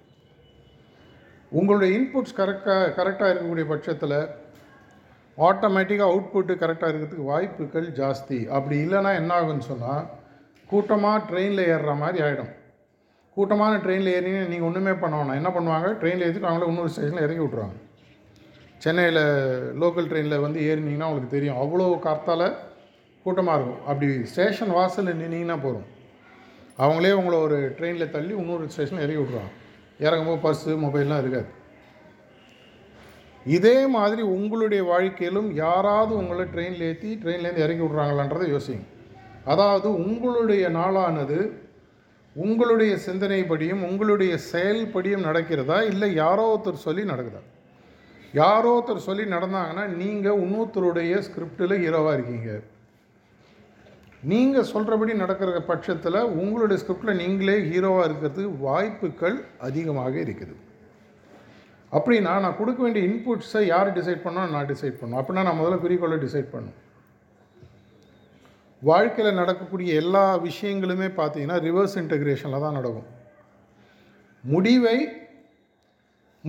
உங்களுடைய 1.53 1.91
இன்புட்ஸ் 1.99 2.37
கரெக்டாக 2.41 2.91
கரெக்டாக 2.99 3.31
இருக்கக்கூடிய 3.33 3.67
பட்சத்தில் 3.73 4.19
ஆட்டோமேட்டிக்காக 5.39 6.11
அவுட்புட்டு 6.11 6.55
கரெக்டாக 6.63 6.91
இருக்கிறதுக்கு 6.91 7.31
வாய்ப்புகள் 7.33 7.89
ஜாஸ்தி. 8.01 8.39
அப்படி 8.57 8.77
இல்லைன்னா 8.85 9.13
என்ன 9.21 9.31
ஆகும்னு 9.39 9.71
சொன்னால் 9.71 10.05
கூட்டமாக 10.71 11.25
ட்ரெயினில் 11.31 11.69
ஏறுற 11.73 11.95
மாதிரி 12.03 12.21
ஆகிடும் 12.27 12.53
கூட்டமான 13.37 13.79
ட்ரெயினில் 13.85 14.15
ஏறினீங்க 14.17 14.43
நீங்கள் 14.53 14.69
ஒன்றுமே 14.69 14.93
பண்ண 15.03 15.15
வேணாம். 15.21 15.39
என்ன 15.41 15.51
பண்ணுவாங்க? 15.57 15.89
ட்ரெயினில் 16.01 16.27
ஏற்றிட்டு 16.27 16.51
அவங்கள 16.51 16.69
இன்னொரு 16.73 16.93
ஸ்டேஷனில் 16.95 17.27
இறங்கி 17.27 17.45
விட்ருவாங்க 17.45 17.79
சென்னையில் 18.79 19.23
லோக்கல் 19.81 20.09
ட்ரெயினில் 20.11 20.41
வந்து 20.41 20.61
ஏறினீங்கன்னா 20.61 21.09
உங்களுக்கு 21.11 21.37
தெரியும். 21.37 21.61
அவ்வளோ 21.63 21.87
கார்த்தால 22.07 22.53
கூட்டமாக 23.25 23.59
இருக்கும். 23.59 23.87
அப்படி 23.87 24.25
ஸ்டேஷன் 24.25 24.71
வாசலில் 24.71 25.21
நின்னீங்கன்னா 25.21 25.59
போதும். 25.63 25.87
அவங்களே 26.79 27.13
உங்களை 27.13 27.39
ஒரு 27.39 27.75
ட்ரெயினில் 27.79 28.11
தள்ளி 28.11 28.35
இன்னொரு 28.35 28.71
ஸ்டேஷனில் 28.71 29.05
இறக்கி 29.05 29.23
விட்ருவாங்க 29.23 29.53
இறங்கும்போது 30.01 30.43
பஸ்ஸு 30.47 30.73
மொபைல்லாம் 30.85 31.21
இருக்காது. 31.23 31.49
இதே 33.47 33.87
மாதிரி 33.87 34.23
உங்களுடைய 34.23 34.85
வாழ்க்கையிலும் 34.85 35.55
யாராவது 35.55 36.17
உங்களை 36.17 36.45
ட்ரெயினில் 36.45 36.87
ஏற்றி 36.91 37.21
ட்ரெயின்லேருந்து 37.23 37.65
இறக்கி 37.67 37.85
விட்றாங்களான்றதை 37.85 38.47
யோசிங்க. 38.55 38.85
அதாவது 39.45 39.89
உங்களுடைய 39.95 40.69
நாளானது 40.69 41.39
உங்களுடைய 42.35 42.99
சிந்தனைப்படியும் 43.07 43.83
உங்களுடைய 43.89 44.39
செயல்படியும் 44.53 45.27
நடக்கிறதா? 45.29 45.83
இல்லை 45.83 46.15
யாரோ 46.15 46.45
ஒருத்தர் 46.53 46.87
சொல்லி 46.87 47.03
நடக்குதா? 47.03 47.43
யாரோ 48.41 48.71
ஒருத்தர் 48.77 49.07
சொல்லி 49.09 49.25
நடந்தாங்கன்னா 49.35 49.85
நீங்கள் 50.03 50.41
இன்னொருத்தருடைய 50.45 51.19
ஸ்கிரிப்டில் 51.27 51.75
ஹீரோவாக 51.83 52.17
இருக்கீங்க. 52.17 52.51
நீங்கள் 54.31 54.69
சொல்கிறபடி 54.73 55.13
நடக்கிற 55.23 55.61
பட்சத்தில் 55.71 56.21
உங்களுடைய 56.43 56.77
ஸ்கிரிப்டில் 56.83 57.21
நீங்களே 57.23 57.57
ஹீரோவாக 57.71 58.07
இருக்கிறதுக்கு 58.09 58.53
வாய்ப்புகள் 58.69 59.37
அதிகமாக 59.69 60.15
இருக்குது. 60.25 60.55
அப்படின்னா 61.97 62.33
நான் 62.45 62.57
கொடுக்க 62.61 62.81
வேண்டிய 62.85 63.03
இன்புட்ஸை 63.09 63.63
யார் 63.73 63.97
டிசைட் 63.99 64.25
பண்ணோம் 64.25 64.55
நான் 64.55 64.71
டிசைட் 64.71 65.01
பண்ணோம். 65.01 65.21
அப்படின்னா 65.21 65.45
நான் 65.49 65.61
முதல்ல 65.61 65.79
குறிக்கோளை 65.85 66.17
டிசைட் 66.25 66.49
பண்ணும். 66.55 66.79
வாழ்க்கையில் 68.89 69.39
நடக்கக்கூடிய 69.41 69.91
எல்லா 70.03 70.25
விஷயங்களுமே 70.49 71.11
பார்த்தீங்கன்னா 71.21 71.59
ரிவர்ஸ் 71.69 71.99
இன்டகிரேஷனில் 72.01 72.65
தான் 72.65 72.79
நடக்கும். 72.79 73.11
முடிவை 74.45 74.99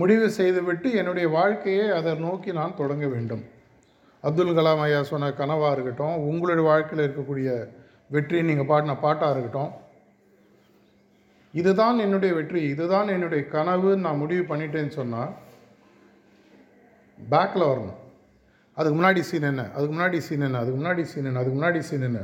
முடிவு 0.00 0.26
செய்துவிட்டு 0.38 0.88
என்னுடைய 1.00 1.26
வாழ்க்கையை 1.36 1.84
அதை 1.98 2.10
நோக்கி 2.24 2.50
நான் 2.58 2.78
தொடங்க 2.80 3.06
வேண்டும். 3.14 3.44
அப்துல் 4.26 4.56
கலாம் 4.58 4.82
ஐயா 4.84 5.00
சொன்ன 5.10 5.30
கனவாக 5.40 5.74
இருக்கட்டும் 5.76 6.16
உங்களுடைய 6.28 6.64
வாழ்க்கையில் 6.70 7.04
இருக்கக்கூடிய 7.06 7.50
வெற்றி 8.14 8.38
நீங்கள் 8.48 8.68
பாடின 8.70 8.96
பாட்டாக 9.04 9.32
இருக்கட்டும் 9.34 9.72
இதுதான் 11.60 11.98
என்னுடைய 12.04 12.32
வெற்றி 12.38 12.60
இதுதான் 12.72 13.08
என்னுடைய 13.14 13.42
கனவு 13.54 13.90
நான் 14.04 14.20
முடிவு 14.22 14.42
பண்ணிட்டேன்னு 14.50 14.92
சொன்னால் 14.98 15.32
பேக்கில் 17.18 17.68
வரணும். 17.70 17.98
அதுக்கு 18.78 18.96
முன்னாடி 18.98 19.20
சீன் 19.28 19.48
என்ன 19.50 19.62
அதுக்கு 19.76 19.94
முன்னாடி 19.96 20.18
சீன் 20.26 20.46
என்ன 20.48 20.60
அதுக்கு 20.62 20.78
முன்னாடி 20.80 21.04
சீன் 21.12 21.28
என்ன 21.30 21.40
அதுக்கு 21.42 21.58
முன்னாடி 21.58 21.80
சீன் 21.88 22.06
என்ன 22.08 22.20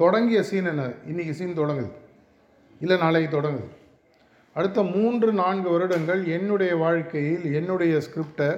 தொடங்கிய 0.00 0.40
சீன் 0.50 0.70
என்ன 0.72 0.84
இன்றைக்கி 1.10 1.34
சீன் 1.40 1.58
தொடங்குது. 1.60 1.92
இல்லை 2.84 2.96
நாளைக்கு 3.04 3.30
தொடங்குது. 3.36 3.68
அடுத்த 4.56 4.80
மூன்று 4.94 5.30
நான்கு 5.40 5.68
வருடங்கள் 5.74 6.22
என்னுடைய 6.36 6.72
வாழ்க்கையில் 6.82 7.44
என்னுடைய 7.58 7.92
ஸ்கிரிப்டை 8.06 8.48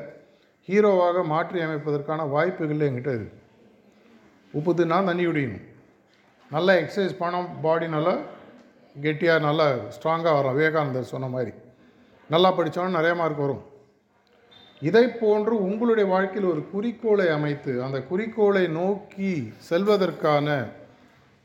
ஹீரோவாக 0.69 1.19
மாற்றி 1.33 1.59
அமைப்பதற்கான 1.67 2.21
வாய்ப்புகள் 2.35 2.87
என்கிட்ட 2.87 3.11
இருக்குது 3.17 3.43
உப்பு 4.59 4.73
தின்னா 4.79 4.99
தண்ணி 5.09 5.25
குடிக்கணும். 5.27 5.67
நல்லா 6.51 6.73
எக்ஸசைஸ் 6.81 7.21
பண்ணோம் 7.21 7.49
பாடி 7.65 7.87
நல்லா 7.95 8.15
கெட்டியாக 9.05 9.45
நல்லா 9.47 9.67
ஸ்ட்ராங்காக 9.95 10.35
வரும். 10.39 10.57
விவேகானந்தர் 10.59 11.13
சொன்ன 11.13 11.29
மாதிரி. 11.35 11.53
நல்லா 12.31 12.51
படித்தோன்னு 12.59 12.97
நிறைய 12.99 13.15
மார்க் 13.21 13.45
வரும். 13.45 13.63
இதை 14.89 15.05
போன்று 15.23 15.55
உங்களுடைய 15.69 16.07
வாழ்க்கையில் 16.15 16.51
ஒரு 16.53 16.63
குறிக்கோளை 16.73 17.27
அமைத்து 17.37 17.73
அந்த 17.87 17.99
குறிக்கோளை 18.11 18.65
நோக்கி 18.81 19.33
செல்வதற்கான 19.71 20.49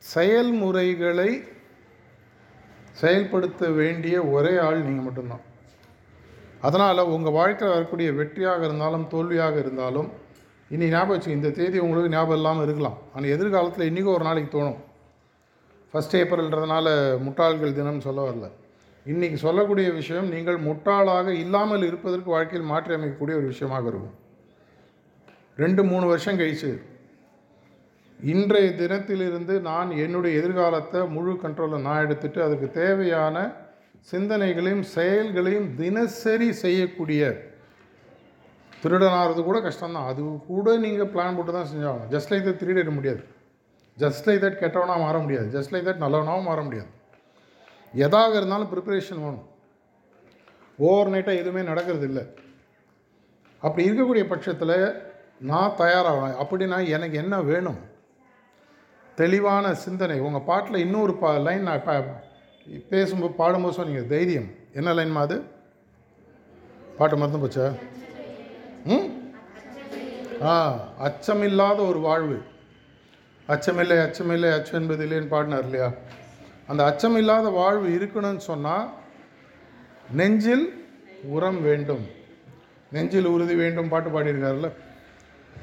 செயல்முறைகளை 0.04 1.32
செயல்படுத்த 3.02 3.70
வேண்டிய 3.80 4.16
ஒரே 4.36 4.54
ஆள் 4.68 4.86
நீங்கள் 4.88 5.08
மட்டும்தான். 5.08 5.44
அதனால் 6.68 7.10
உங்கள் 7.16 7.36
வாழ்க்கையில் 7.40 7.76
வரக்கூடிய 7.76 8.10
வெற்றியாக 8.20 8.62
இருந்தாலும் 8.68 9.06
தோல்வியாக 9.14 9.56
இருந்தாலும் 9.64 10.10
இனி 10.76 10.88
ஞாபகம் 10.94 11.16
வச்சு 11.16 11.30
இந்த 11.36 11.50
தேதி 11.58 11.78
உங்களுக்கு 11.86 12.14
ஞாபகம் 12.16 12.40
இல்லாமல் 12.40 12.66
இருக்கலாம். 12.68 12.98
ஆனால் 13.14 13.34
எதிர்காலத்தில் 13.36 13.88
இன்றைக்கும் 13.90 14.16
ஒரு 14.18 14.26
நாளைக்கு 14.30 14.52
தோணும். 14.56 14.80
ஃபஸ்ட் 15.92 16.16
ஏப்ரல்ன்றதுனால 16.22 16.88
முட்டாள்கள் 17.26 17.78
தினம் 17.78 18.06
சொல்ல 18.08 18.22
வரல. 18.28 18.48
இன்றைக்கி 19.12 19.38
சொல்லக்கூடிய 19.46 19.88
விஷயம் 20.00 20.28
நீங்கள் 20.34 20.58
முட்டாளாக 20.68 21.28
இல்லாமல் 21.44 21.86
இருப்பதற்கு 21.90 22.30
வாழ்க்கையில் 22.36 22.70
மாற்றி 22.72 22.94
அமைக்கக்கூடிய 22.98 23.36
ஒரு 23.40 23.48
விஷயமாக 23.54 23.88
இருக்கும். 23.92 24.16
ரெண்டு 25.64 25.82
மூணு 25.92 26.06
வருஷம் 26.12 26.40
கழிச்சு 26.42 26.72
இன்றைய 28.22 28.70
தினத்திலிருந்து 28.80 29.54
நான் 29.68 29.90
என்னுடைய 30.04 30.40
எதிர்காலத்தை 30.40 31.02
முழு 31.08 31.34
கண்ட்ரோலில் 31.44 31.86
நான் 31.86 32.06
எடுத்துட்டு 32.06 32.40
அதுக்கு 32.44 32.68
தேவையான 32.72 33.36
சிந்தனைகளையும் 34.12 34.84
செயல்களையும் 34.96 35.76
தினசரி 35.76 36.50
செய்யக்கூடிய 36.64 37.22
திருடனாகிறது 38.82 39.42
கூட 39.44 39.60
கஷ்டம்தான். 39.60 40.10
அது 40.12 40.22
கூட 40.48 40.76
நீங்கள் 40.86 41.12
பிளான் 41.14 41.38
போட்டு 41.38 41.52
தான் 41.58 41.70
செஞ்சாகணும் 41.72 42.10
ஜஸ்ட் 42.14 42.32
லைக் 42.32 42.46
தட் 42.48 42.62
திருடிட 42.62 42.92
முடியாது. 42.98 43.22
ஜஸ்ட் 43.98 44.28
லைக் 44.28 44.44
தட் 44.46 44.60
கெட்டவனாக 44.64 45.04
மாற 45.06 45.18
முடியாது. 45.18 45.48
ஜஸ்ட் 45.56 45.74
லைக் 45.74 45.88
தட் 45.90 46.04
நல்லவனாகவும் 46.06 46.50
மாற 46.50 46.62
முடியாது. 46.62 46.92
எதாக 47.94 48.34
இருந்தாலும் 48.40 48.72
ப்ரிப்பரேஷன் 48.74 49.24
வேணும். 49.26 49.46
ஓவர் 50.78 51.14
நைட்டாக 51.14 51.42
எதுவுமே 51.44 51.62
நடக்கிறது 51.62 52.08
இல்லை 52.10 52.24
அப்படி 53.62 53.88
இருக்கக்கூடிய 53.90 54.26
பட்சத்தில் 54.28 54.76
நான் 55.52 55.78
தயாராகணும். 55.84 56.38
அப்படின்னா 56.44 56.80
எனக்கு 56.98 57.18
என்ன 57.18 57.42
வேணும்? 57.52 57.80
தெளிவான 59.20 59.74
சிந்தனை. 59.86 60.18
உங்கள் 60.28 60.48
பாட்டில் 60.50 60.84
இன்னொரு 60.86 61.14
பா 61.22 61.30
லைன் 61.38 61.62
நான் 61.62 61.84
பா 61.84 61.94
பேசும்போது 62.90 63.34
பாடும்போது 63.34 63.74
சொன்னீங்க 63.74 64.02
தைரியம். 64.02 64.50
என்ன 64.74 64.94
லைன்மா 64.94 65.22
அது? 65.28 65.38
பாட்டு 66.98 67.18
மறந்து 67.18 67.40
போச்சா? 67.44 67.66
ம்? 68.86 69.06
ஆ 70.42 70.54
அச்சமில்லாத 71.08 71.80
ஒரு 71.88 72.00
வாழ்வு. 72.00 72.38
அச்சமில்லை 73.48 73.98
அச்சமில்லை 74.06 74.50
அச்சம் 74.54 74.80
என்பது 74.82 75.06
இல்லைன்னு 75.06 75.34
பாடினார் 75.34 75.64
இல்லையா? 75.64 75.90
அந்த 76.68 76.82
அச்சமில்லாத 76.90 77.48
வாழ்வு 77.54 77.88
இருக்கணும்னு 77.90 78.44
சொன்னால் 78.50 78.88
நெஞ்சில் 80.12 80.66
உரம் 81.36 81.62
வேண்டும். 81.62 82.06
நெஞ்சில் 82.92 83.26
உறுதி 83.26 83.56
வேண்டும் 83.56 83.90
பாட்டு 83.90 84.10
பாடியிருக்காருல்ல. 84.10 84.70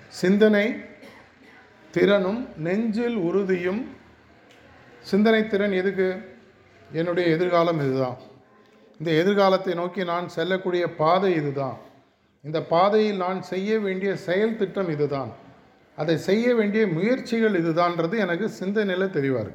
சிந்தனை 0.09 0.66
திறனும் 1.97 2.41
நெஞ்சில் 2.67 3.19
உறுதியும். 3.29 3.83
சிந்தனை 5.05 5.43
திறன் 5.47 5.73
எதுக்கு? 5.73 6.09
என்னுடைய 6.93 7.27
எதிர்காலம் 7.37 7.81
இதுதான். 7.81 8.17
இந்த 8.99 9.11
எதிர்காலத்தை 9.23 9.75
நோக்கி 9.75 10.03
நான் 10.05 10.29
செல்லக்கூடிய 10.29 10.85
பாதை 11.01 11.35
இதுதான். 11.35 11.77
இந்த 12.45 12.59
பாதையில் 12.73 13.17
நான் 13.17 13.41
செய்ய 13.43 13.79
வேண்டிய 13.79 14.11
செயல் 14.27 14.57
திட்டம் 14.57 14.91
இதுதான். 14.91 15.31
அதை 15.99 16.17
செய்ய 16.29 16.47
வேண்டிய 16.55 16.83
முயற்சிகள் 16.87 17.59
இதுதான்றது 17.61 18.17
எனக்கு 18.19 18.47
சிந்தனையில் 18.49 19.15
தெளிவார் 19.17 19.53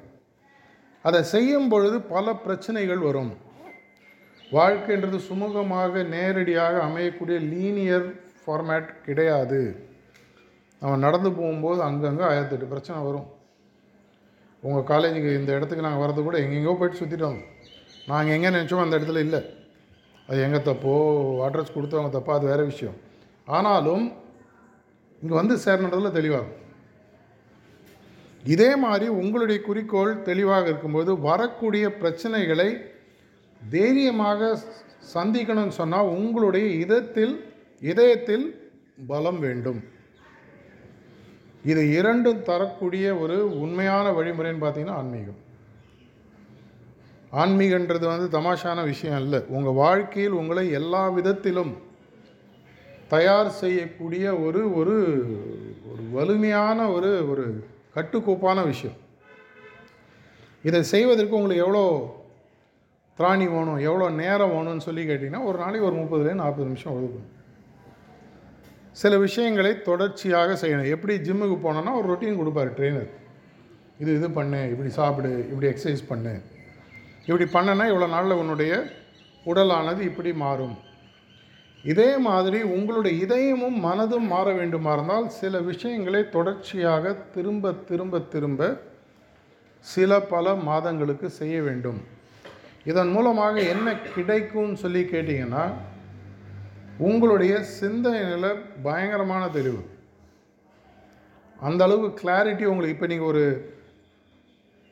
அதை 1.06 1.22
செய்யும் 1.34 1.70
பொழுது 1.70 1.98
பல 2.14 2.34
பிரச்சனைகள் 2.36 2.98
வரும். 2.98 3.32
வாழ்க்கைன்றது 4.52 5.20
சுமூகமாக 5.30 6.04
நேரடியாக 6.16 6.76
அமையக்கூடிய 6.88 7.38
லீனியர் 7.54 8.08
ஃபார்மேட் 8.42 8.90
கிடையாது. 9.06 9.90
நம்ம 10.82 10.96
நடந்து 11.06 11.30
போகும்போது 11.39 11.80
அங்கங்கே 11.88 12.26
ஆயிரத்தெட்டு 12.30 12.72
பிரச்சனை 12.72 13.00
வரும். 13.08 13.28
உங்கள் 14.63 14.88
காலேஜுக்கு 14.91 15.32
இந்த 15.39 15.52
இடத்துக்கு 15.58 15.86
நாங்கள் 15.86 16.04
வரது 16.04 16.22
கூட 16.28 16.38
எங்கெங்கோ 16.44 16.74
போயிட்டு 16.80 17.00
சுற்றிட்டு 17.02 17.28
வந்தோம் 17.28 17.50
நாங்கள் 18.12 18.36
எங்கே 18.36 18.50
நினச்சோமோ 18.56 18.86
அந்த 18.86 18.98
இடத்துல 19.00 19.24
இல்லை. 19.26 19.41
அது 20.30 20.39
எங்கள் 20.48 20.65
தப்போ 20.70 20.94
அட்ரஸ் 21.46 21.76
கொடுத்தவங்க 21.76 22.12
தப்போ 22.15 22.34
அது 22.38 22.46
வேறு 22.52 22.65
விஷயம். 22.72 22.98
ஆனாலும் 23.58 24.06
இங்கே 25.22 25.36
வந்து 25.39 25.56
சேரணுன்றதில் 25.65 26.17
தெளிவாகும். 26.20 26.58
இதே 28.54 28.70
மாதிரி 28.84 29.08
உங்களுடைய 29.22 29.60
குறிக்கோள் 29.67 30.13
தெளிவாக 30.30 30.70
இருக்கும்போது 30.72 31.12
வரக்கூடிய 31.30 31.86
பிரச்சனைகளை 32.02 32.70
தைரியமாக 33.62 34.52
சந்திக்கணும்னு 35.15 35.80
சொன்னால் 35.82 36.12
உங்களுடைய 36.17 36.67
இதத்தில் 36.84 37.36
இதயத்தில் 37.91 38.46
பலம் 39.12 39.41
வேண்டும். 39.48 39.82
இது 41.69 41.82
இரண்டும் 41.97 42.43
தரக்கூடிய 42.43 43.06
ஒரு 43.24 43.36
உண்மையான 43.63 44.06
வழிமுறைன்னு 44.17 44.63
பார்த்தீங்கன்னா 44.63 44.97
ஆன்மீகம். 45.02 45.39
ஆன்மீகன்றது 47.41 48.06
வந்து 48.13 48.28
தமாஷான 48.38 48.84
விஷயம் 48.84 49.19
இல்லை 49.24 49.39
உங்கள் 49.47 49.80
வாழ்க்கையில் 49.84 50.39
உங்களை 50.41 50.63
எல்லா 50.80 51.04
விதத்திலும் 51.17 51.74
தயார் 53.13 53.50
செய்யக்கூடிய 53.50 54.26
ஒரு 54.45 54.62
ஒரு 54.80 54.95
ஒரு 55.91 56.04
வலிமையான 56.12 56.89
ஒரு 56.95 57.12
ஒரு 57.32 57.45
கட்டுக்கோப்பான 57.95 58.65
விஷயம். 58.65 58.97
இதை 60.63 60.82
செய்வதற்கு 60.84 61.38
உங்களுக்கு 61.39 61.65
எவ்வளோ 61.65 61.84
திராணி 63.19 63.45
வேணும் 63.54 63.82
எவ்வளோ 63.89 64.10
நேரம் 64.24 64.54
வேணும்னு 64.56 64.88
சொல்லி 64.88 65.04
கேட்டிங்கன்னா 65.08 65.43
ஒரு 65.45 65.58
நாளைக்கு 65.58 65.88
ஒரு 65.89 65.97
முப்பதுலேருந்து 66.02 66.43
நாற்பது 66.43 66.69
நிமிஷம் 66.69 66.95
ஒதுக்கணும். 66.97 67.32
சில 69.00 69.18
விஷயங்களை 69.18 69.72
தொடர்ச்சியாக 69.90 70.54
செய்யணும். 70.62 70.92
எப்படி 70.96 71.14
ஜிம்முக்கு 71.28 71.58
போனோன்னா 71.66 71.92
ஒரு 72.00 72.08
ரொட்டீன் 72.12 72.40
கொடுப்பாரு 72.40 72.72
ட்ரெயினர் 72.78 73.10
இது 74.02 74.12
இது 74.20 74.28
பண்ணு 74.38 74.60
இப்படி 74.74 74.90
சாப்பிடு 75.00 75.32
இப்படி 75.52 75.68
எக்ஸசைஸ் 75.72 76.04
பண்ணு. 76.12 76.34
இப்படி 77.28 77.46
பண்ணனா 77.56 77.86
இவ்வளோ 77.92 78.08
நாளில் 78.14 78.40
உன்னுடைய 78.42 78.72
உடலானது 79.52 80.02
இப்படி 80.10 80.32
மாறும். 80.44 80.74
இதே 81.92 82.10
மாதிரி 82.28 82.60
உங்களுடைய 82.76 83.14
இதயமும் 83.26 83.78
மனதும் 83.86 84.28
மாற 84.34 84.48
வேண்டுமா 84.60 84.92
இருந்தால் 84.94 85.28
சில 85.42 85.60
விஷயங்களை 85.70 86.22
தொடர்ச்சியாக 86.36 87.14
திரும்ப 87.36 87.74
திரும்ப 87.90 88.20
திரும்ப 88.34 88.72
சில 89.86 90.20
பல 90.34 90.54
மாதங்களுக்கு 90.70 91.30
செய்ய 91.40 91.56
வேண்டும். 91.68 92.02
இதன் 92.92 93.12
மூலமாக 93.16 93.56
என்ன 93.74 93.88
கிடைக்கும்னு 94.16 94.78
சொல்லி 94.84 95.02
கேட்டிங்கன்னா 95.14 95.64
உங்களுடைய 97.08 97.54
சிந்தனையில் 97.80 98.50
பயங்கரமான 98.86 99.44
தெளிவு 99.58 99.82
அந்த 101.60 101.82
அளவுக்கு 101.88 102.20
கிளாரிட்டி 102.22 102.66
உங்களுக்கு. 102.72 102.96
இப்போ 102.96 103.08
நீங்கள் 103.12 103.32
ஒரு 103.32 103.44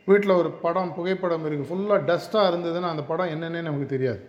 வீட்டில் 0.08 0.39
ஒரு 0.41 0.50
படம் 0.63 0.93
புகைப்படம் 0.98 1.45
இருக்குது 1.48 1.69
ஃபுல்லாக 1.69 2.06
டஸ்ட்டாக 2.10 2.50
இருந்ததுன்னா 2.52 2.91
அந்த 2.93 3.04
படம் 3.12 3.32
என்னென்னே 3.36 3.62
நமக்கு 3.67 3.93
தெரியாது. 3.95 4.22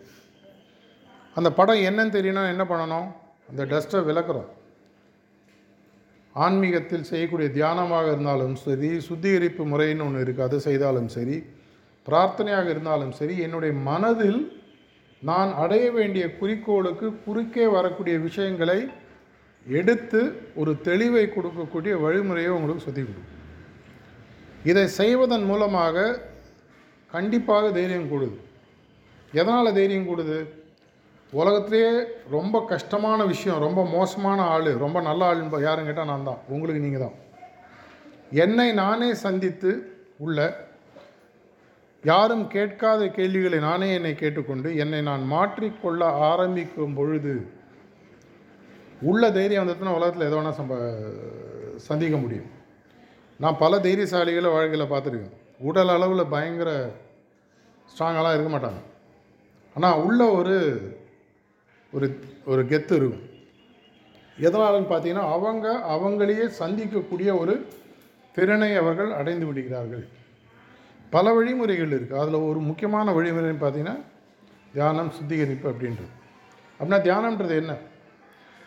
அந்த 1.37 1.49
படம் 1.59 1.85
என்னன்னு 1.89 2.17
தெரியணும்னா 2.17 2.53
என்ன 2.55 2.65
பண்ணணும்? 2.73 3.09
அந்த 3.51 3.63
டஸ்ட்டை 3.73 4.01
விளக்குறோம். 4.09 4.49
ஆன்மீகத்தில் 6.35 7.09
செய்யக்கூடிய 7.11 7.49
தியானமாக 7.57 8.07
இருந்தாலும் 8.15 8.57
சரி 8.65 8.91
சுத்திகரிப்பு 9.07 9.63
முறைன்னு 9.71 10.05
ஒன்று 10.07 10.25
இருக்குது 10.25 10.47
அது 10.49 10.59
செய்தாலும் 10.69 11.11
சரி 11.17 11.37
பிரார்த்தனையாக 12.09 12.69
இருந்தாலும் 12.75 13.15
சரி 13.21 13.35
என்னுடைய 13.47 13.73
மனதில் 13.89 14.41
நான் 15.23 15.55
அடைய 15.55 15.91
வேண்டிய 15.91 16.37
குறிக்கோளுக்கு 16.41 17.15
குறுக்கே 17.25 17.67
வரக்கூடிய 17.67 18.19
விஷயங்களை 18.19 18.89
எடுத்து 19.67 20.43
ஒரு 20.55 20.73
தெளிவை 20.85 21.25
கொடுக்கக்கூடிய 21.33 21.95
வழிமுறையை 22.05 22.49
உங்களுக்கு 22.49 22.85
சொல்லி 22.85 23.03
கொடுக்கும். 23.03 23.29
இதை 24.65 24.87
செய்வதன் 24.87 25.45
மூலமாக 25.45 26.21
கண்டிப்பாக 27.07 27.71
தைரியம் 27.71 28.11
கூடுது. 28.13 28.37
எதனால் 29.33 29.73
தைரியம் 29.73 30.09
கூடுது? 30.09 30.39
உலகத்திலேயே 31.33 31.93
ரொம்ப 32.31 32.65
கஷ்டமான 32.69 33.25
விஷயம் 33.25 33.59
ரொம்ப 33.59 33.87
மோசமான 33.87 34.43
ஆள் 34.43 34.73
ரொம்ப 34.77 35.01
நல்ல 35.01 35.35
ஆளுன்னு 35.35 35.61
யாருன்னு 35.61 35.89
கேட்டால் 35.89 36.07
நான் 36.07 36.25
தான். 36.25 36.41
உங்களுக்கு 36.49 36.83
நீங்கள் 36.83 37.01
தான். 37.01 37.17
என்னை 38.31 38.73
நானே 38.73 39.15
சந்தித்து 39.15 39.71
உள்ள 40.17 40.69
யாரும் 42.05 42.45
கேட்காத 42.49 43.07
கேள்விகளை 43.07 43.59
நானே 43.59 43.89
என்னை 43.95 44.13
கேட்டுக்கொண்டு 44.15 44.69
என்னை 44.83 45.01
நான் 45.09 45.25
மாற்றிக்கொள்ள 45.33 46.03
ஆரம்பிக்கும் 46.29 46.95
பொழுது 46.95 47.35
உள்ள 49.11 49.31
தைரியம் 49.31 49.63
வந்ததுன்னா 49.63 49.97
உலகத்தில் 49.99 50.27
எதோ 50.29 50.39
வேணால் 50.39 50.59
சம்ப 50.61 50.75
சந்திக்க 51.89 52.17
முடியும். 52.17 52.49
நான் 53.41 53.61
பல 53.63 53.77
தைரியசாலிகளை 53.87 54.51
வாழ்க்கையில் 54.55 54.93
பார்த்துருக்கேன். 54.93 55.37
உடல் 55.69 55.93
அளவில் 55.95 56.33
பயங்கர 56.35 56.71
ஸ்ட்ராங்கெல்லாம் 57.91 58.35
இருக்க 58.37 58.51
மாட்டாங்க. 58.53 58.81
ஆனால் 59.77 60.01
உள்ள 60.07 60.21
ஒரு 60.39 60.57
ஒரு 61.93 62.07
ஒரு 62.45 62.63
கெத்து 62.71 62.95
இருக்கும். 63.01 63.27
எதனாலன்னு 64.39 64.91
பார்த்தீங்கன்னா 64.93 65.27
அவங்க 65.37 65.67
அவங்களையே 65.95 66.47
சந்திக்கக்கூடிய 66.61 67.31
ஒரு 67.39 67.55
திறனை 68.33 68.71
அவர்கள் 68.77 69.13
அடைந்து 69.13 69.47
விடுகிறார்கள். 69.47 70.05
பல 71.11 71.33
வழிமுறைகள் 71.33 71.95
இருக்குது 71.97 72.21
அதில் 72.23 72.47
ஒரு 72.49 72.61
முக்கியமான 72.61 73.13
வழிமுறைன்னு 73.13 73.63
பார்த்தீங்கன்னா 73.63 73.97
தியானம் 74.75 75.11
சுத்திகரிப்பு 75.11 75.67
அப்படின்றது. 75.71 76.13
அப்படின்னா 76.81 77.01
தியானம்ன்றது 77.07 77.55
என்ன? 77.63 77.73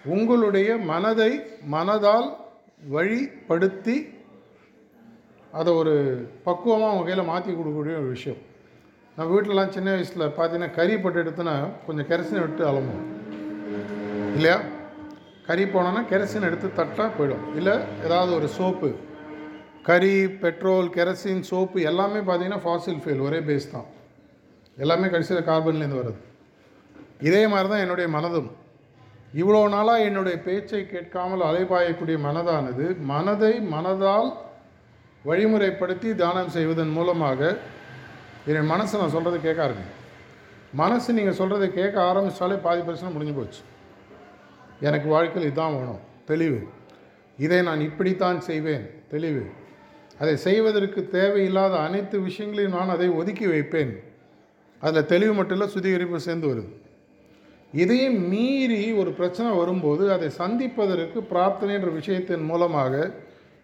உங்களுடைய 0.05 0.77
மனதை 0.77 1.31
மனதால் 1.71 2.27
வழிப்படுத்தி 2.95 3.95
அதை 5.51 5.73
ஒரு 5.73 5.93
பக்குவமாக 6.45 6.91
உங்கள் 6.93 7.07
கையில் 7.07 7.29
மாற்றி 7.31 7.51
கொடுக்கக்கூடிய 7.51 7.95
ஒரு 8.01 8.09
விஷயம். 8.15 8.41
நம்ம 9.17 9.27
வீட்டிலலாம் 9.33 9.73
சின்ன 9.75 9.89
வயசில் 9.91 10.23
பார்த்தீங்கன்னா 10.37 10.75
கறி 10.77 10.97
பட்டு 10.97 11.23
எடுத்தோன்னா 11.23 11.55
கொஞ்சம் 11.85 12.07
கெரசினை 12.11 12.39
விட்டு 12.39 12.63
அலம்பும் 12.69 13.03
இல்லையா? 14.35 14.57
கறி 15.47 15.63
போனோன்னா 15.63 16.01
கெரசின் 16.11 16.47
எடுத்து 16.49 16.67
தட்டாக 16.79 17.09
போயிடும். 17.17 17.43
இல்லை 17.55 17.73
ஏதாவது 18.03 18.31
ஒரு 18.35 18.47
சோப்பு 18.47 18.89
கறி 19.87 20.13
பெட்ரோல் 20.41 20.89
கெரசின் 20.95 21.41
சோப்பு 21.49 21.81
எல்லாமே 21.89 22.19
பார்த்தீங்கன்னா 22.27 22.59
ஃபாசில் 22.65 22.99
ஃபியூல் 23.03 23.23
ஒரே 23.27 23.39
பேஸ் 23.47 23.71
தான். 23.71 23.87
எல்லாமே 24.77 25.07
கடைசியில் 25.13 25.47
கார்பன்லேருந்து 25.49 26.01
வருது. 26.01 26.19
இதே 27.27 27.41
மாதிரி 27.47 27.67
தான் 27.69 27.83
என்னுடைய 27.85 28.07
மனதும். 28.17 28.49
இவ்வளோ 29.41 29.61
நாளாக 29.73 30.05
என்னுடைய 30.07 30.37
பேச்சை 30.45 30.81
கேட்காமல் 30.93 31.43
அலைபாயக்கூடிய 31.49 32.17
மனதானது 32.27 32.85
மனதை 33.11 33.53
மனதால் 33.75 34.29
வழிமுறைப்படுத்தி 35.29 36.09
தியானம் 36.21 36.53
செய்வதன் 36.55 36.93
மூலமாக 36.97 37.41
என் 38.53 38.71
மனசு 38.71 38.99
நான் 39.01 39.13
சொல்கிறத 39.15 39.37
கேட்க 39.47 39.59
ஆரம்பிக்கும் 39.65 39.99
மனசு 40.81 41.09
நீங்கள் 41.17 41.37
சொல்கிறத 41.39 41.65
கேட்க 41.79 41.95
ஆரம்பித்தாலே 42.09 42.55
பாதி 42.65 42.81
பிரச்சனை 42.87 43.11
முடிஞ்சு 43.15 43.35
போச்சு. 43.39 43.61
எனக்கு 44.87 45.07
வாழ்க்கையில் 45.15 45.47
இதுதான் 45.49 45.75
வேணும். 45.77 46.01
தெளிவு. 46.31 46.59
இதை 47.39 47.59
நான் 47.69 47.85
இப்படித்தான் 47.89 48.39
செய்வேன். 48.49 48.85
தெளிவு. 49.13 49.43
அதை 50.19 50.35
செய்வதற்கு 50.37 51.09
தேவையில்லாத 51.09 51.73
அனைத்து 51.77 52.19
விஷயங்களையும் 52.19 52.75
நான் 52.77 52.89
அதை 52.89 53.09
ஒதுக்கி 53.09 53.47
வைப்பேன். 53.47 53.93
அதில் 54.81 55.05
தெளிவு 55.05 55.33
மட்டும் 55.33 55.57
இல்லை 55.57 55.69
சுத்திகரிப்பு 55.73 56.19
சேர்ந்து 56.19 56.47
வருது. 56.53 56.71
இதையும் 57.73 58.27
மீறி 58.29 58.93
ஒரு 58.93 59.11
பிரச்சனை 59.11 59.51
வரும்போது 59.57 60.13
அதை 60.13 60.29
சந்திப்பதற்கு 60.29 61.19
பிரார்த்தனைன்ற 61.21 61.89
விஷயத்தின் 61.99 62.45
மூலமாக 62.45 63.11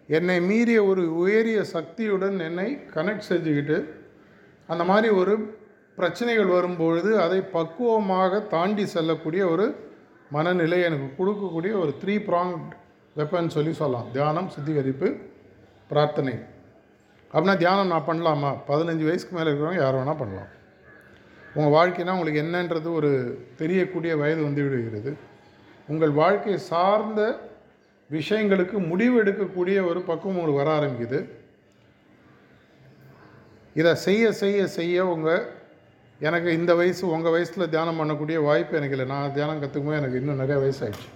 என்னை 0.08 0.40
மீறிய 0.40 0.84
ஒரு 0.84 1.02
உயரிய 1.16 1.64
சக்தியுடன் 1.64 2.38
என்னை 2.38 2.78
கனெக்ட் 2.94 3.28
செஞ்சுக்கிட்டு 3.28 3.76
அந்த 4.68 4.84
மாதிரி 4.84 5.08
ஒரு 5.14 5.34
பிரச்சனைகள் 5.96 6.46
வரும்பொழுது 6.46 7.20
அதை 7.20 7.40
பக்குவமாக 7.40 8.40
தாண்டி 8.40 8.84
செல்லக்கூடிய 8.86 9.42
ஒரு 9.48 9.66
மனநிலை 10.30 10.78
எனக்கு 10.82 11.08
கொடுக்கக்கூடிய 11.18 11.72
ஒரு 11.82 11.94
த்ரீ 12.02 12.14
ப்ராங் 12.28 12.54
வெப்பன் 13.16 13.54
சொல்லி 13.56 13.72
சொல்லலாம். 13.72 14.08
தியானம் 14.12 14.48
சுத்திகரிப்பு 14.48 15.08
பிரார்த்தனை. 15.90 16.34
அப்படின்னா 17.32 17.56
தியானம் 17.56 17.92
நான் 17.92 18.08
பண்ணலாமா? 18.08 18.50
பதினஞ்சு 18.70 19.04
வயசுக்கு 19.08 19.36
மேலே 19.36 19.50
இருக்கிறவங்க 19.50 19.82
யார் 19.82 19.98
வேணால் 19.98 20.20
பண்ணலாம். 20.22 20.50
உங்கள் 21.54 21.74
வாழ்க்கைனா 21.76 22.14
உங்களுக்கு 22.14 22.42
என்னன்றது 22.42 22.88
ஒரு 22.92 23.10
தெரியக்கூடிய 23.56 24.16
வயது 24.16 24.42
வந்து 24.42 24.62
விடுகிறது. 24.62 25.12
உங்கள் 25.88 26.10
வாழ்க்கை 26.10 26.56
சார்ந்த 26.72 27.20
விஷயங்களுக்கு 28.10 28.86
முடிவு 28.86 29.16
எடுக்கக்கூடிய 29.24 29.78
ஒரு 29.90 30.00
பக்குவம் 30.00 30.38
உங்களுக்கு 30.38 30.62
வர 30.62 30.70
ஆரம்பிக்குது. 30.78 31.20
இதை 33.74 33.94
செய்ய 33.94 34.32
செய்ய 34.32 34.66
செய்ய 34.66 35.06
உங்கள் 35.06 35.46
எனக்கு 36.20 36.52
இந்த 36.52 36.72
வயசு 36.74 37.02
உங்கள் 37.08 37.32
வயசில் 37.32 37.68
தியானம் 37.68 38.00
பண்ணக்கூடிய 38.00 38.38
வாய்ப்பு 38.48 38.76
எனக்கு 38.76 38.96
இல்லை. 38.96 39.16
நான் 39.16 39.32
தியானம் 39.32 39.62
கற்றுக்கும்போது 39.62 40.00
எனக்கு 40.02 40.20
இன்னும் 40.22 40.42
நிறைய 40.42 40.58
வயசாயிடுச்சு. 40.66 41.10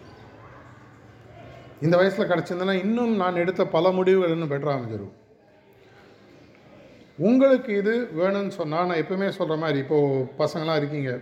இந்த 1.85 1.97
வயசில் 1.97 2.29
கிடச்சிருந்தனா 2.29 2.75
இன்னும் 2.85 3.17
நான் 3.17 3.37
எடுத்த 3.37 3.67
பல 3.67 3.91
முடிவுகள் 3.91 4.31
இன்னும் 4.31 4.51
பெட்டராக 4.51 4.77
அமைஞ்சிடும் 4.77 5.13
உங்களுக்கு 7.19 7.77
இது 7.77 8.09
வேணும்னு 8.19 8.49
சொன்னால் 8.49 8.87
நான் 8.87 9.01
எப்பவுமே 9.03 9.29
சொல்கிற 9.29 9.57
மாதிரி 9.59 9.79
இப்போது 9.79 10.29
பசங்களாம் 10.39 10.77
இருக்கீங்க. 10.77 11.21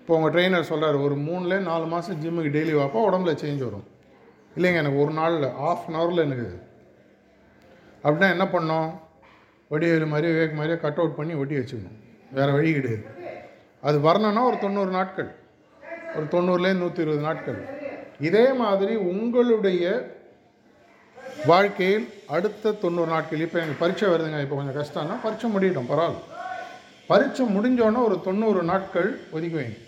இப்போ 0.00 0.16
உங்கள் 0.16 0.32
ட்ரெயினர் 0.34 0.60
சொல்கிறார் 0.60 0.94
ஒரு 0.94 1.16
மூணுல 1.16 1.58
நாலு 1.58 1.86
மாதம் 1.86 2.20
ஜிம்முக்கு 2.22 2.52
டெய்லி 2.56 2.74
வாப்பா 2.80 3.00
உடம்புல 3.08 3.32
சேஞ்ச் 3.42 3.64
வரும். 3.64 3.86
இல்லைங்க 4.56 4.74
எனக்கு 4.74 4.98
ஒரு 4.98 5.12
நாளில் 5.12 5.50
ஆஃப் 5.50 5.84
அன் 5.86 5.94
ஹவரில் 5.94 6.24
எனக்கு. 6.24 6.62
அப்படின்னா 8.04 8.30
என்ன 8.30 8.44
பண்ணோம் 8.44 8.90
வடிவேலு 9.68 10.04
மாதிரியோ 10.04 10.38
வேக் 10.40 10.54
மாதிரியே 10.54 10.78
கட் 10.78 10.96
அவுட் 10.96 11.16
பண்ணி 11.16 11.34
ஒட்டி 11.34 11.56
வச்சுக்கணும். 11.56 11.98
வேறு 12.32 12.52
வழி 12.52 12.72
கிடையாது. 12.72 13.04
அது 13.80 13.98
வரணுன்னா 13.98 14.42
ஒரு 14.44 14.58
தொண்ணூறு 14.58 14.90
நாட்கள். 14.90 15.34
ஒரு 16.16 16.24
தொண்ணூறுலேருந்து 16.24 16.84
நூற்றி 16.84 17.02
இருபது 17.02 17.22
நாட்கள். 17.22 17.81
இதே 18.26 18.46
மாதிரி 18.62 18.94
உங்களுடைய 19.10 19.84
வாழ்க்கையில் 21.50 22.06
அடுத்த 22.36 22.72
தொண்ணூறு 22.82 23.10
நாட்கள் 23.14 23.44
இப்போ 23.46 23.58
எனக்கு 23.58 23.82
பரீட்சை 23.82 24.08
வருதுங்க 24.10 24.40
இப்போ 24.44 24.56
கொஞ்சம் 24.58 24.78
கஷ்டம்னா 24.80 25.16
பரீட்சை 25.24 25.48
முடியட்டும் 25.50 25.90
பரவாயில்ல. 25.92 26.20
பரீட்சை 27.10 27.44
முடிஞ்சோடனே 27.56 28.00
ஒரு 28.08 28.16
தொண்ணூறு 28.26 28.60
நாட்கள் 28.62 29.08
ஒதுக்கி 29.32 29.56
வைங்க. 29.58 29.78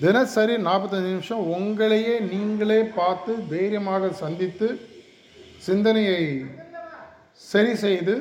தினசரி 0.00 0.54
நாற்பத்தஞ்சு 0.68 1.12
நிமிஷம் 1.14 1.44
உங்களையே 1.56 2.14
நீங்களே 2.32 2.80
பார்த்து 2.98 3.32
தைரியமாக 3.52 4.10
சந்தித்து 4.22 4.68
சிந்தனையை 5.66 6.20
சரி 7.52 7.74
செய்து 7.84 8.14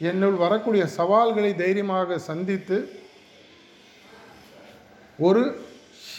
என்னுள் 0.00 0.36
வரக்கூடிய 0.44 0.82
சவால்களை 0.98 1.52
தைரியமாக 1.54 2.18
சந்தித்து 2.28 2.76
ஒரு 5.18 5.42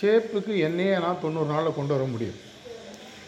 ஷேப்புக்கு 0.02 0.54
என்னையே 0.68 0.94
நான் 1.06 1.22
தொண்ணூறு 1.24 1.50
நாளில் 1.54 1.78
கொண்டு 1.78 1.94
வர 1.96 2.06
முடியும். 2.14 2.40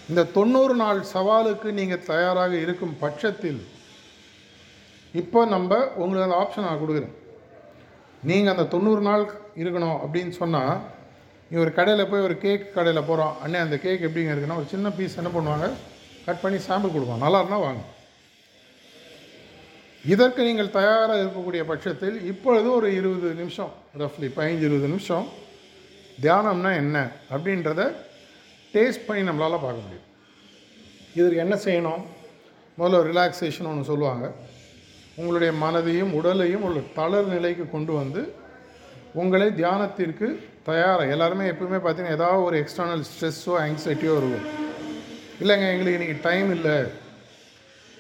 இந்த 0.09 0.21
தொண்ணூறு 0.38 0.75
நாள் 0.83 0.99
சவாலுக்கு 1.13 1.69
நீங்கள் 1.79 2.05
தயாராக 2.12 2.53
இருக்கும் 2.63 2.95
பட்சத்தில் 3.03 3.62
இப்போ 5.21 5.39
நம்ம 5.53 5.71
உங்களுக்கு 6.01 6.25
அந்த 6.27 6.39
ஆப்ஷன் 6.43 6.67
நான் 6.67 6.81
கொடுக்குறேன். 6.83 7.13
நீங்கள் 8.29 8.53
அந்த 8.53 8.65
தொண்ணூறு 8.73 9.01
நாள் 9.07 9.23
இருக்கணும் 9.62 9.97
அப்படின்னு 10.03 10.33
சொன்னால் 10.41 10.75
நீ 11.49 11.57
ஒரு 11.63 11.71
கடையில் 11.77 12.09
போய் 12.12 12.25
ஒரு 12.27 12.36
கேக் 12.43 12.63
கடையில் 12.77 13.07
போகிறோம் 13.09 13.33
அண்ணே 13.43 13.59
அந்த 13.65 13.77
கேக் 13.86 14.05
எப்படிங்க 14.07 14.31
இருக்குன்னா 14.33 14.59
ஒரு 14.62 14.69
சின்ன 14.73 14.89
பீஸ் 14.97 15.19
என்ன 15.21 15.31
பண்ணுவாங்க? 15.36 15.67
கட் 16.27 16.41
பண்ணி 16.43 16.59
சாம்பிள் 16.67 16.95
கொடுப்பான் 16.95 17.23
நல்லா 17.25 17.39
இருந்தால் 17.41 17.65
வாங்க. 17.67 17.83
இதற்கு 20.13 20.41
நீங்கள் 20.49 20.75
தயாராக 20.79 21.21
இருக்கக்கூடிய 21.23 21.63
பட்சத்தில் 21.71 22.17
இப்பொழுது 22.31 22.67
ஒரு 22.77 22.88
இருபது 22.99 23.29
நிமிஷம் 23.41 23.71
ரஃப்லி 24.03 24.29
பதினஞ்சு 24.38 24.67
இருபது 24.69 24.91
நிமிஷம் 24.93 25.27
தியானம்னா 26.21 26.71
என்ன 26.84 26.97
அப்படின்றத 27.34 27.82
டேஸ்ட் 28.73 29.08
பண்ணி 29.08 29.23
நம்மளால் 29.30 29.63
பார்க்க 29.65 29.86
முடியும். 29.86 30.08
இதற்கு 31.19 31.43
என்ன 31.45 31.56
செய்யணும்? 31.65 32.04
முதல்ல 32.78 33.02
ரிலாக்ஸேஷன் 33.10 33.69
ஒன்று 33.71 33.89
சொல்லுவாங்க. 33.91 34.26
உங்களுடைய 35.15 35.52
மனதையும் 35.63 36.13
உடலையும் 36.19 36.63
ஒரு 36.69 36.80
தளர் 36.95 37.28
நிலைக்கு 37.34 37.65
கொண்டு 37.69 37.93
வந்து 37.93 38.21
உங்களை 39.21 39.47
தியானத்திற்கு 39.60 40.28
தயாராக 40.69 41.13
எல்லாருமே 41.15 41.45
எப்பவுமே 41.52 41.80
பார்த்தீங்கன்னா 41.84 42.17
ஏதாவது 42.19 42.43
ஒரு 42.43 42.58
எக்ஸ்டர்னல் 42.63 43.04
ஸ்ட்ரெஸ்ஸோ 43.10 43.54
ஆங்ஸைட்டியோ 43.65 44.13
இருக்கும். 44.21 44.47
இல்லைங்க 45.41 45.67
எங்களுக்கு 45.73 45.97
இன்றைக்கி 45.99 46.17
டைம் 46.30 46.49
இல்லை 46.58 46.78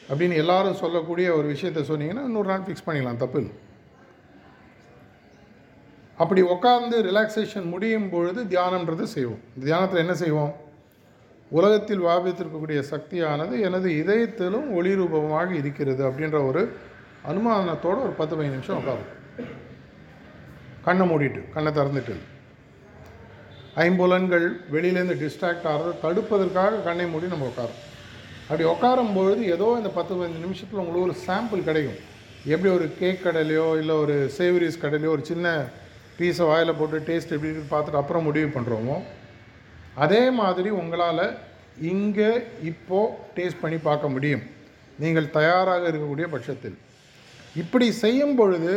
அப்படின்னு 0.09 0.35
எல்லாரும் 0.43 0.81
சொல்லக்கூடிய 0.83 1.27
ஒரு 1.35 1.47
விஷயத்த 1.53 1.83
சொன்னீங்கன்னா 1.91 2.25
இன்னொரு 2.29 2.49
நாள் 2.51 2.65
ஃபிக்ஸ் 2.65 2.85
பண்ணிக்கலாம் 2.87 3.21
தப்பு 3.23 3.39
இல்லை 3.41 3.53
அப்படி 6.21 6.41
உட்காந்து 6.53 6.95
ரிலாக்ஸேஷன் 7.09 7.67
முடியும் 7.73 8.09
பொழுது 8.09 8.39
தியானன்றது 8.51 9.05
செய்வோம். 9.15 9.41
தியானத்தில் 9.63 10.01
என்ன 10.01 10.15
செய்வோம்? 10.23 10.53
உலகத்தில் 11.51 12.03
வாபித்திருக்கக்கூடிய 12.07 12.79
சக்தியானது 12.91 13.55
எனது 13.67 13.87
இதயத்திலும் 14.01 14.67
ஒளி 14.77 14.91
ரூபமாக 14.99 15.49
இருக்கிறது 15.61 16.01
அப்படின்ற 16.09 16.37
ஒரு 16.49 16.61
அனுமானத்தோடு 17.29 17.99
ஒரு 18.05 18.13
பத்து 18.19 18.33
பதினஞ்சு 18.35 18.57
நிமிஷம் 18.57 18.79
உட்காரும் 18.81 19.11
கண்ணை 20.85 21.05
மூடிட்டு 21.09 21.41
கண்ணை 21.55 21.71
திறந்துட்டு. 21.79 22.15
ஐம்புலன்கள் 23.85 24.47
வெளியிலேருந்து 24.73 25.19
டிஸ்ட்ராக்ட் 25.21 25.67
ஆகிறத 25.73 25.93
தடுப்பதற்காக 26.05 26.81
கண்ணை 26.87 27.05
மூடி 27.11 27.27
நம்ம 27.33 27.51
உட்காரும் 27.51 27.79
அப்படி 28.47 28.65
உட்காரும் 28.73 29.13
பொழுது 29.17 29.43
ஏதோ 29.55 29.67
இந்த 29.77 29.91
பத்து 29.99 30.13
பதினஞ்சு 30.15 30.43
நிமிஷத்தில் 30.45 30.81
உங்களுக்கு 30.81 31.07
ஒரு 31.09 31.15
சாம்பிள் 31.27 31.67
கிடைக்கும். 31.69 32.01
எப்படி 32.53 32.69
ஒரு 32.73 32.87
கேக் 32.99 33.23
கடையிலையோ 33.25 33.67
இல்லை 33.81 33.95
ஒரு 33.95 34.15
சேவரிஸ் 34.37 34.83
கடையிலையோ 34.83 35.13
ஒரு 35.17 35.25
சின்ன 35.31 35.47
பீஸை 36.17 36.45
வாயில் 36.51 36.77
போட்டு 36.79 36.97
டேஸ்ட் 37.09 37.33
எப்படி 37.35 37.51
இருக்குன்னு 37.51 37.73
பார்த்துட்டு 37.75 38.01
அப்புறம் 38.01 38.27
முடிவு 38.29 38.49
பண்ணுறோமோ 38.55 38.97
அதே 40.03 40.29
மாதிரி 40.39 40.69
உங்களால் 40.69 41.25
இங்கே 41.91 42.29
இப்போது 42.69 43.15
டேஸ்ட் 43.35 43.61
பண்ணி 43.61 43.77
பார்க்க 43.77 44.13
முடியும். 44.15 44.43
நீங்கள் 44.99 45.29
தயாராக 45.29 45.83
இருக்கக்கூடிய 45.91 46.25
பட்சத்தில். 46.33 46.77
இப்படி 47.61 47.91
செய்யும் 47.91 48.35
பொழுது 48.35 48.73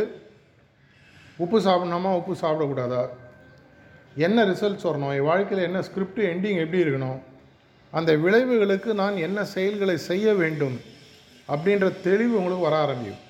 உப்பு 1.43 1.57
சாப்பிட்ணுமா? 1.59 2.11
உப்பு 2.19 2.33
சாப்பிடக்கூடாதா? 2.41 3.01
என்ன 4.15 4.45
ரிசல்ட்ஸ் 4.45 4.87
வரணும்? 4.89 5.13
என் 5.17 5.29
வாழ்க்கையில் 5.31 5.67
என்ன 5.67 5.81
ஸ்கிரிப்ட் 5.81 6.21
எண்டிங் 6.31 6.61
எப்படி 6.63 6.83
இருக்கணும்? 6.83 7.19
அந்த 7.93 8.11
விளைவுகளுக்கு 8.23 8.91
நான் 9.01 9.23
என்ன 9.27 9.45
செயல்களை 9.45 9.97
செய்ய 9.97 10.33
வேண்டும்? 10.33 10.77
அப்படின்ற 11.53 11.87
தெளிவு 12.07 12.33
உங்களுக்கு 12.39 12.67
வர 12.69 12.77
ஆரம்பிக்கும். 12.77 13.23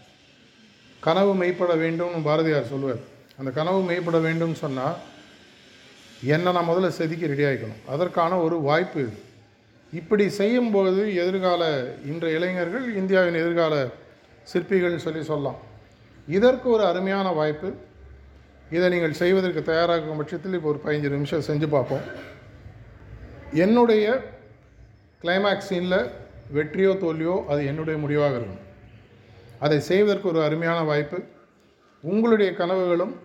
கனவு 1.06 1.34
மெய்ப்பட 1.41 1.74
வேண்டும்னு 1.84 2.28
பாரதியார் 2.30 2.72
சொல்லுவார் 2.74 3.04
அந்த 3.39 3.50
கனவு 3.58 3.80
மேம்பட 3.89 4.19
வேண்டும் 4.26 4.54
சொன்னால் 4.62 4.95
என்னை 6.34 6.52
நான் 6.56 6.69
முதல்ல 6.69 6.88
செதுக்கி 6.97 7.32
ரெடி 7.32 7.43
ஆகிக்கணும் 7.47 7.82
அதற்கான 7.93 8.38
ஒரு 8.45 8.56
வாய்ப்பு 8.67 9.00
இது. 9.02 9.17
இப்படி 10.00 10.26
செய்யும்போது 10.38 11.02
எதிர்கால 11.23 11.63
இன்றைய 12.12 12.38
இளைஞர்கள் 12.38 12.86
இந்தியாவின் 13.02 13.41
எதிர்கால 13.41 13.73
சிற்பிகள் 14.52 15.04
சொல்லி 15.06 15.21
சொல்லலாம். 15.23 15.60
இதற்கு 16.38 16.67
ஒரு 16.69 16.84
அருமையான 16.86 17.28
வாய்ப்பு. 17.39 17.69
இதை 18.76 18.88
நீங்கள் 18.93 19.19
செய்வதற்கு 19.21 19.62
தயாராகும் 19.69 20.19
பட்சத்தில் 20.21 20.58
இப்போ 20.58 20.69
ஒரு 20.73 20.82
பதினஞ்சு 20.86 21.13
நிமிஷம் 21.15 21.45
செஞ்சு 21.50 21.67
பார்ப்போம். 21.76 22.06
என்னுடைய 23.65 24.06
கிளைமேக்ஸ் 25.21 25.69
சீனில் 25.69 26.00
வெற்றியோ 26.58 26.91
தோல்வியோ 27.04 27.38
அது 27.52 27.62
என்னுடைய 27.71 27.97
முடிவாக 28.00 28.36
இருக்கும். 28.39 28.63
அதை 29.60 29.80
செய்வதற்கு 29.91 30.28
ஒரு 30.34 30.41
அருமையான 30.47 30.82
வாய்ப்பு. 30.91 31.19
உங்களுடைய 32.04 32.50
கனவுகளும் 32.60 33.15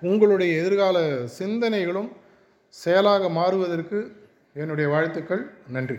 உங்களுடைய 0.00 0.60
எதிர்கால 0.60 1.24
சிந்தனைகளும் 1.38 2.12
செயலாக 2.68 3.28
மாறுவதற்கு 3.28 4.12
என்னுடைய 4.54 4.90
வாழ்த்துக்கள். 4.90 5.50
நன்றி. 5.68 5.96